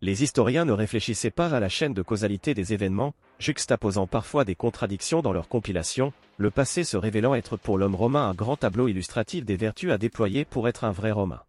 Les 0.01 0.23
historiens 0.23 0.63
ne 0.63 0.71
réfléchissaient 0.71 1.31
pas 1.31 1.53
à 1.53 1.59
la 1.59 1.67
chaîne 1.67 1.93
de 1.93 2.01
causalité 2.01 2.53
des 2.53 2.71
événements, 2.71 3.13
juxtaposant 3.39 4.07
parfois 4.07 4.45
des 4.45 4.55
contradictions 4.55 5.21
dans 5.21 5.33
leur 5.33 5.49
compilation, 5.49 6.13
le 6.37 6.49
passé 6.49 6.85
se 6.85 6.95
révélant 6.95 7.35
être 7.35 7.57
pour 7.57 7.77
l'homme 7.77 7.95
romain 7.95 8.29
un 8.29 8.33
grand 8.33 8.55
tableau 8.55 8.87
illustratif 8.87 9.43
des 9.43 9.57
vertus 9.57 9.91
à 9.91 9.97
déployer 9.97 10.45
pour 10.45 10.69
être 10.69 10.85
un 10.85 10.93
vrai 10.93 11.11
romain. 11.11 11.41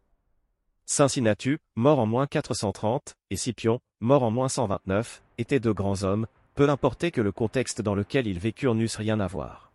Cincinnatus, 0.91 1.59
mort 1.77 1.99
en 1.99 2.07
moins 2.07 2.27
430, 2.27 3.15
et 3.29 3.37
Scipion, 3.37 3.79
mort 4.01 4.23
en 4.23 4.31
moins 4.31 4.49
129, 4.49 5.23
étaient 5.37 5.61
deux 5.61 5.75
grands 5.75 6.03
hommes, 6.03 6.27
peu 6.55 6.67
importait 6.71 7.11
que 7.11 7.21
le 7.21 7.31
contexte 7.31 7.83
dans 7.83 7.95
lequel 7.95 8.27
ils 8.27 8.39
vécurent 8.39 8.75
n'eussent 8.75 8.97
rien 8.97 9.21
à 9.21 9.27
voir. 9.27 9.71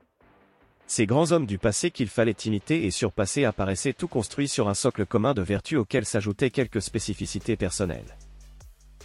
Ces 0.87 1.05
grands 1.05 1.31
hommes 1.31 1.45
du 1.45 1.59
passé 1.59 1.91
qu'il 1.91 2.07
fallait 2.07 2.31
imiter 2.45 2.83
et 2.83 2.89
surpasser 2.89 3.45
apparaissaient 3.45 3.93
tout 3.93 4.07
construits 4.07 4.47
sur 4.47 4.67
un 4.67 4.73
socle 4.73 5.05
commun 5.05 5.35
de 5.35 5.43
vertus 5.43 5.77
auxquelles 5.77 6.07
s'ajoutaient 6.07 6.49
quelques 6.49 6.81
spécificités 6.81 7.57
personnelles. 7.57 8.17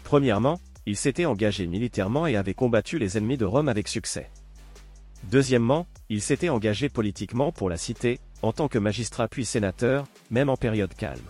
Premièrement, 0.02 0.58
ils 0.86 0.96
s'étaient 0.96 1.26
engagés 1.26 1.66
militairement 1.66 2.26
et 2.26 2.36
avaient 2.36 2.54
combattu 2.54 2.98
les 2.98 3.18
ennemis 3.18 3.36
de 3.36 3.44
Rome 3.44 3.68
avec 3.68 3.86
succès. 3.86 4.30
Deuxièmement, 5.24 5.86
ils 6.08 6.22
s'étaient 6.22 6.48
engagés 6.48 6.88
politiquement 6.88 7.52
pour 7.52 7.68
la 7.68 7.76
cité, 7.76 8.18
en 8.40 8.54
tant 8.54 8.68
que 8.68 8.78
magistrats 8.78 9.28
puis 9.28 9.44
sénateurs, 9.44 10.06
même 10.30 10.48
en 10.48 10.56
période 10.56 10.94
calme. 10.94 11.20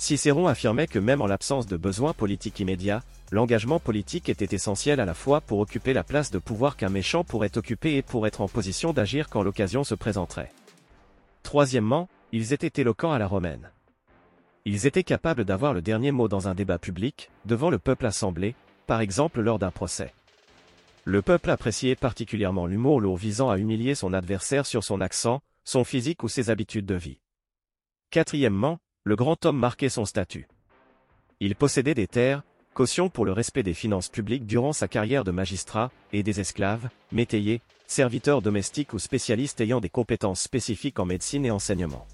Cicéron 0.00 0.46
affirmait 0.46 0.86
que 0.86 0.98
même 0.98 1.20
en 1.20 1.26
l'absence 1.26 1.66
de 1.66 1.76
besoins 1.76 2.14
politiques 2.14 2.58
immédiats, 2.58 3.02
l'engagement 3.30 3.78
politique 3.78 4.30
était 4.30 4.56
essentiel 4.56 4.98
à 4.98 5.04
la 5.04 5.12
fois 5.12 5.42
pour 5.42 5.58
occuper 5.58 5.92
la 5.92 6.02
place 6.02 6.30
de 6.30 6.38
pouvoir 6.38 6.78
qu'un 6.78 6.88
méchant 6.88 7.22
pourrait 7.22 7.58
occuper 7.58 7.96
et 7.96 8.02
pour 8.02 8.26
être 8.26 8.40
en 8.40 8.48
position 8.48 8.94
d'agir 8.94 9.28
quand 9.28 9.42
l'occasion 9.42 9.84
se 9.84 9.94
présenterait. 9.94 10.52
Troisièmement, 11.42 12.08
ils 12.32 12.54
étaient 12.54 12.80
éloquents 12.80 13.12
à 13.12 13.18
la 13.18 13.26
romaine. 13.26 13.70
Ils 14.64 14.86
étaient 14.86 15.04
capables 15.04 15.44
d'avoir 15.44 15.74
le 15.74 15.82
dernier 15.82 16.12
mot 16.12 16.28
dans 16.28 16.48
un 16.48 16.54
débat 16.54 16.78
public, 16.78 17.30
devant 17.44 17.68
le 17.68 17.78
peuple 17.78 18.06
assemblé, 18.06 18.54
par 18.86 19.02
exemple 19.02 19.42
lors 19.42 19.58
d'un 19.58 19.70
procès. 19.70 20.14
Le 21.04 21.20
peuple 21.20 21.50
appréciait 21.50 21.94
particulièrement 21.94 22.66
l'humour 22.66 23.02
lourd 23.02 23.18
visant 23.18 23.50
à 23.50 23.58
humilier 23.58 23.94
son 23.94 24.14
adversaire 24.14 24.64
sur 24.64 24.82
son 24.82 25.02
accent, 25.02 25.42
son 25.64 25.84
physique 25.84 26.22
ou 26.22 26.28
ses 26.28 26.48
habitudes 26.48 26.86
de 26.86 26.94
vie. 26.94 27.20
Quatrièmement, 28.10 28.78
le 29.04 29.16
grand 29.16 29.46
homme 29.46 29.58
marquait 29.58 29.88
son 29.88 30.04
statut. 30.04 30.46
Il 31.40 31.56
possédait 31.56 31.94
des 31.94 32.06
terres, 32.06 32.42
caution 32.74 33.08
pour 33.08 33.24
le 33.24 33.32
respect 33.32 33.62
des 33.62 33.72
finances 33.72 34.08
publiques 34.08 34.46
durant 34.46 34.74
sa 34.74 34.88
carrière 34.88 35.24
de 35.24 35.30
magistrat, 35.30 35.90
et 36.12 36.22
des 36.22 36.40
esclaves, 36.40 36.88
métayers, 37.10 37.62
serviteurs 37.86 38.42
domestiques 38.42 38.92
ou 38.92 38.98
spécialistes 38.98 39.60
ayant 39.60 39.80
des 39.80 39.88
compétences 39.88 40.42
spécifiques 40.42 40.98
en 40.98 41.06
médecine 41.06 41.46
et 41.46 41.50
enseignement. 41.50 42.06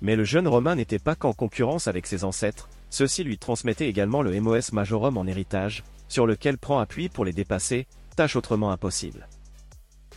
Mais 0.00 0.16
le 0.16 0.24
jeune 0.24 0.48
Romain 0.48 0.74
n'était 0.74 0.98
pas 0.98 1.14
qu'en 1.14 1.32
concurrence 1.32 1.86
avec 1.86 2.08
ses 2.08 2.24
ancêtres, 2.24 2.68
ceux-ci 2.90 3.22
lui 3.22 3.38
transmettaient 3.38 3.88
également 3.88 4.22
le 4.22 4.38
MOS 4.40 4.72
majorum 4.72 5.16
en 5.16 5.26
héritage, 5.26 5.84
sur 6.08 6.26
lequel 6.26 6.58
prend 6.58 6.80
appui 6.80 7.08
pour 7.08 7.24
les 7.24 7.32
dépasser, 7.32 7.86
tâche 8.16 8.34
autrement 8.34 8.72
impossible. 8.72 9.28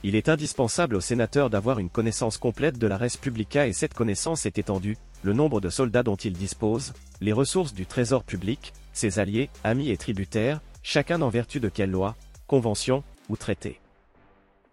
Il 0.08 0.16
est 0.16 0.30
indispensable 0.30 0.96
aux 0.96 1.02
sénateurs 1.02 1.50
d'avoir 1.50 1.80
une 1.80 1.90
connaissance 1.90 2.38
complète 2.38 2.78
de 2.78 2.86
la 2.86 2.96
res 2.96 3.18
publica 3.20 3.66
et 3.66 3.74
cette 3.74 3.96
connaissance 3.96 4.46
est 4.46 4.60
étendue, 4.60 5.00
le 5.24 5.34
nombre 5.34 5.60
de 5.60 5.72
soldats 5.72 6.04
dont 6.04 6.16
ils 6.16 6.38
disposent, 6.38 6.94
les 7.22 7.34
ressources 7.34 7.74
du 7.74 7.88
trésor 7.88 8.24
public, 8.24 8.72
ses 8.94 9.18
alliés, 9.18 9.50
amis 9.64 9.90
et 9.90 9.98
tributaires, 9.98 10.62
chacun 10.84 11.24
en 11.24 11.30
vertu 11.30 11.60
de 11.60 11.70
quelle 11.70 11.90
loi, 11.90 12.16
convention 12.46 13.04
ou 13.30 13.36
traité. 13.36 13.80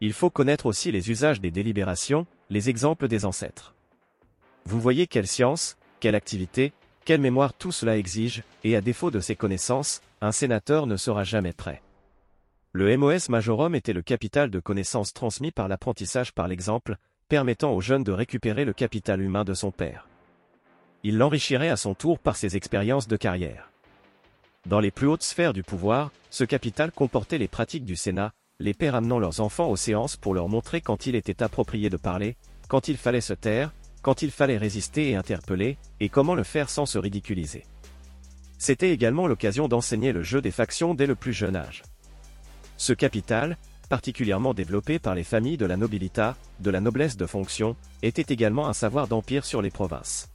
Il 0.03 0.13
faut 0.13 0.29
connaître 0.29 0.67
aussi 0.67 0.93
les 0.93 1.11
usages 1.11 1.41
des 1.41 1.51
délibérations, 1.51 2.27
les 2.51 2.69
exemples 2.69 3.09
des 3.09 3.25
ancêtres. 3.25 3.75
Vous 4.67 4.83
voyez 4.83 5.07
quelle 5.07 5.27
science, 5.27 5.79
quelle 6.01 6.15
activité, 6.15 6.75
quelle 7.07 7.23
mémoire 7.23 7.55
tout 7.55 7.73
cela 7.73 7.97
exige, 7.97 8.43
et 8.65 8.77
à 8.77 8.83
défaut 8.83 9.11
de 9.11 9.21
ces 9.21 9.35
connaissances, 9.35 10.03
un 10.21 10.31
sénateur 10.31 10.87
ne 10.87 10.99
sera 10.99 11.25
jamais 11.25 11.55
prêt. 11.55 11.81
Le 12.75 12.97
MOS 12.97 13.29
Majorum 13.29 13.75
était 13.75 13.93
le 13.93 14.01
capital 14.01 14.49
de 14.49 14.59
connaissances 14.59 15.13
transmis 15.13 15.51
par 15.51 15.69
l'apprentissage 15.69 16.33
par 16.33 16.49
l'exemple, 16.49 16.97
permettant 17.29 17.75
aux 17.75 17.83
jeunes 17.83 18.03
de 18.03 18.13
récupérer 18.13 18.65
le 18.65 18.73
capital 18.73 19.21
humain 19.21 19.45
de 19.45 19.53
son 19.53 19.71
père. 19.71 20.09
Il 21.05 21.19
l'enrichirait 21.19 21.69
à 21.69 21.77
son 21.77 21.95
tour 21.95 22.19
par 22.19 22.35
ses 22.35 22.57
expériences 22.57 23.09
de 23.09 23.19
carrière. 23.19 23.71
Dans 24.65 24.81
les 24.81 24.91
plus 24.91 25.07
hautes 25.07 25.23
sphères 25.23 25.53
du 25.53 25.63
pouvoir, 25.63 26.13
ce 26.31 26.45
capital 26.45 26.93
comportait 26.93 27.37
les 27.37 27.47
pratiques 27.47 27.85
du 27.85 27.95
Sénat, 27.95 28.33
les 28.59 28.73
pères 28.73 28.95
amenant 28.95 29.19
leurs 29.19 29.41
enfants 29.41 29.69
aux 29.69 29.77
séances 29.77 30.17
pour 30.17 30.33
leur 30.33 30.49
montrer 30.49 30.81
quand 30.81 31.05
il 31.05 31.15
était 31.15 31.43
approprié 31.43 31.91
de 31.91 31.99
parler, 31.99 32.39
quand 32.69 32.89
il 32.89 32.97
fallait 32.97 33.21
se 33.21 33.35
taire, 33.35 33.75
quand 34.01 34.23
il 34.23 34.31
fallait 34.31 34.57
résister 34.57 35.11
et 35.11 35.15
interpeller, 35.15 35.77
et 36.01 36.09
comment 36.09 36.35
le 36.35 36.43
faire 36.43 36.71
sans 36.71 36.87
se 36.87 36.97
ridiculiser. 36.97 37.67
C'était 38.57 38.93
également 38.93 39.27
l'occasion 39.27 39.69
d'enseigner 39.69 40.13
le 40.13 40.23
jeu 40.23 40.41
des 40.41 40.51
factions 40.51 40.95
dès 40.95 41.07
le 41.07 41.17
plus 41.17 41.35
jeune 41.35 41.57
âge. 41.57 41.83
Ce 42.83 42.93
capital, 42.93 43.59
particulièrement 43.89 44.55
développé 44.55 44.99
par 44.99 45.15
les 45.15 45.23
familles 45.23 45.57
de 45.57 45.67
la 45.67 45.77
nobilita, 45.77 46.37
de 46.59 46.69
la 46.69 46.81
noblesse 46.81 47.17
de 47.17 47.27
fonction, 47.27 47.77
était 48.03 48.35
également 48.35 48.67
un 48.67 48.73
savoir 48.73 49.07
d'empire 49.07 49.45
sur 49.45 49.63
les 49.63 49.71
provinces. 49.71 50.33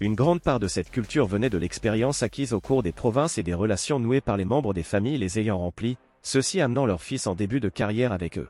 Une 0.00 0.16
grande 0.16 0.40
part 0.40 0.58
de 0.58 0.66
cette 0.66 0.90
culture 0.90 1.28
venait 1.28 1.50
de 1.50 1.58
l'expérience 1.58 2.24
acquise 2.24 2.52
au 2.52 2.58
cours 2.58 2.82
des 2.82 2.90
provinces 2.90 3.38
et 3.38 3.44
des 3.44 3.54
relations 3.54 4.00
nouées 4.00 4.20
par 4.20 4.36
les 4.36 4.44
membres 4.44 4.74
des 4.74 4.82
familles 4.82 5.18
les 5.18 5.38
ayant 5.38 5.58
remplies, 5.58 5.98
ceux-ci 6.24 6.60
amenant 6.60 6.84
leurs 6.84 7.00
fils 7.00 7.28
en 7.28 7.36
début 7.36 7.60
de 7.60 7.68
carrière 7.68 8.10
avec 8.10 8.38
eux. 8.38 8.48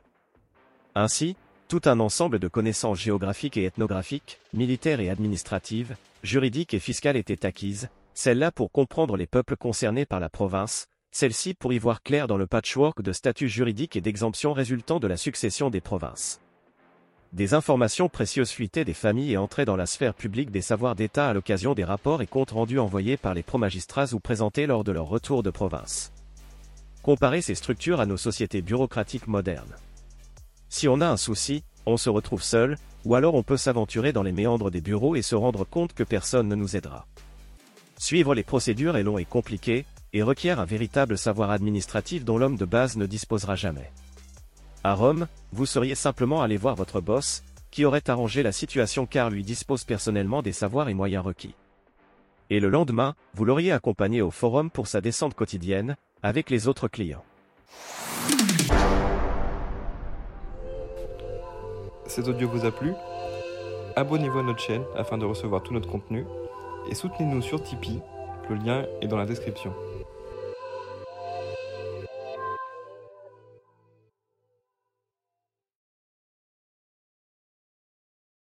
Ainsi, 0.95 1.35
tout 1.67 1.81
un 1.85 1.99
ensemble 1.99 2.39
de 2.39 2.47
connaissances 2.47 2.99
géographiques 2.99 3.57
et 3.57 3.65
ethnographiques, 3.65 4.39
militaires 4.53 5.01
et 5.01 5.11
administratives, 5.11 5.95
juridiques 6.23 6.73
et 6.73 6.79
fiscales 6.79 7.17
étaient 7.17 7.45
acquises, 7.45 7.89
celles-là 8.15 8.51
pour 8.51 8.71
comprendre 8.71 9.17
les 9.17 9.27
peuples 9.27 9.55
concernés 9.55 10.07
par 10.07 10.19
la 10.19 10.29
province, 10.29 10.87
celles-ci 11.13 11.53
pour 11.53 11.71
y 11.71 11.79
voir 11.79 12.03
clair 12.03 12.27
dans 12.27 12.37
le 12.37 12.47
patchwork 12.47 13.01
de 13.01 13.13
statuts 13.13 13.47
juridiques 13.47 13.95
et 13.95 14.01
d'exemptions 14.01 14.51
résultant 14.51 14.99
de 14.99 15.07
la 15.07 15.15
succession 15.17 15.69
des 15.69 15.81
provinces 15.81 16.41
des 17.33 17.55
informations 17.55 18.09
précieuses 18.09 18.51
fuitaient 18.51 18.85
des 18.85 18.93
familles 18.93 19.31
et 19.31 19.37
entraient 19.37 19.65
dans 19.65 19.75
la 19.75 19.87
sphère 19.87 20.13
publique 20.13 20.51
des 20.51 20.61
savoirs 20.61 20.93
d'État 20.93 21.27
à 21.29 21.33
l'occasion 21.33 21.73
des 21.73 21.83
rapports 21.83 22.21
et 22.21 22.27
comptes 22.27 22.51
rendus 22.51 22.77
envoyés 22.77 23.17
par 23.17 23.33
les 23.33 23.41
pro-magistrats 23.41 24.13
ou 24.13 24.19
présentés 24.19 24.67
lors 24.67 24.83
de 24.83 24.91
leur 24.91 25.07
retour 25.07 25.41
de 25.41 25.49
province. 25.49 26.11
Comparez 27.01 27.41
ces 27.41 27.55
structures 27.55 27.99
à 27.99 28.05
nos 28.05 28.17
sociétés 28.17 28.61
bureaucratiques 28.61 29.25
modernes. 29.25 29.75
Si 30.69 30.87
on 30.87 31.01
a 31.01 31.07
un 31.07 31.17
souci, 31.17 31.63
on 31.87 31.97
se 31.97 32.11
retrouve 32.11 32.43
seul, 32.43 32.77
ou 33.03 33.15
alors 33.15 33.33
on 33.33 33.41
peut 33.41 33.57
s'aventurer 33.57 34.13
dans 34.13 34.23
les 34.23 34.31
méandres 34.31 34.69
des 34.69 34.81
bureaux 34.81 35.15
et 35.15 35.23
se 35.23 35.35
rendre 35.35 35.65
compte 35.65 35.93
que 35.93 36.03
personne 36.03 36.47
ne 36.47 36.55
nous 36.55 36.75
aidera. 36.75 37.07
Suivre 37.97 38.35
les 38.35 38.43
procédures 38.43 38.95
est 38.95 39.03
long 39.03 39.17
et 39.17 39.25
compliqué, 39.25 39.85
et 40.13 40.23
requiert 40.23 40.59
un 40.59 40.65
véritable 40.65 41.17
savoir 41.17 41.49
administratif 41.51 42.23
dont 42.23 42.37
l'homme 42.37 42.55
de 42.55 42.65
base 42.65 42.97
ne 42.97 43.05
disposera 43.05 43.55
jamais. 43.55 43.91
À 44.83 44.93
Rome, 44.93 45.27
vous 45.51 45.65
seriez 45.65 45.95
simplement 45.95 46.41
allé 46.41 46.57
voir 46.57 46.75
votre 46.75 47.01
boss, 47.01 47.43
qui 47.71 47.85
aurait 47.85 48.09
arrangé 48.09 48.43
la 48.43 48.51
situation 48.51 49.05
car 49.05 49.29
lui 49.29 49.43
dispose 49.43 49.83
personnellement 49.83 50.41
des 50.41 50.51
savoirs 50.51 50.89
et 50.89 50.93
moyens 50.93 51.25
requis. 51.25 51.55
Et 52.49 52.59
le 52.59 52.69
lendemain, 52.69 53.15
vous 53.33 53.45
l'auriez 53.45 53.71
accompagné 53.71 54.21
au 54.21 54.29
forum 54.29 54.69
pour 54.69 54.87
sa 54.87 55.01
descente 55.01 55.33
quotidienne, 55.33 55.95
avec 56.21 56.49
les 56.49 56.67
autres 56.67 56.87
clients. 56.87 57.23
Cet 62.05 62.27
audio 62.27 62.47
vous 62.47 62.65
a 62.65 62.71
plu? 62.71 62.93
Abonnez-vous 63.95 64.39
à 64.39 64.43
notre 64.43 64.59
chaîne 64.59 64.83
afin 64.95 65.17
de 65.17 65.25
recevoir 65.25 65.63
tout 65.63 65.73
notre 65.73 65.89
contenu 65.89 66.25
et 66.89 66.95
soutenez-nous 66.95 67.41
sur 67.41 67.63
Tipeee, 67.63 68.01
le 68.49 68.55
lien 68.55 68.85
est 69.01 69.07
dans 69.07 69.17
la 69.17 69.25
description. 69.25 69.73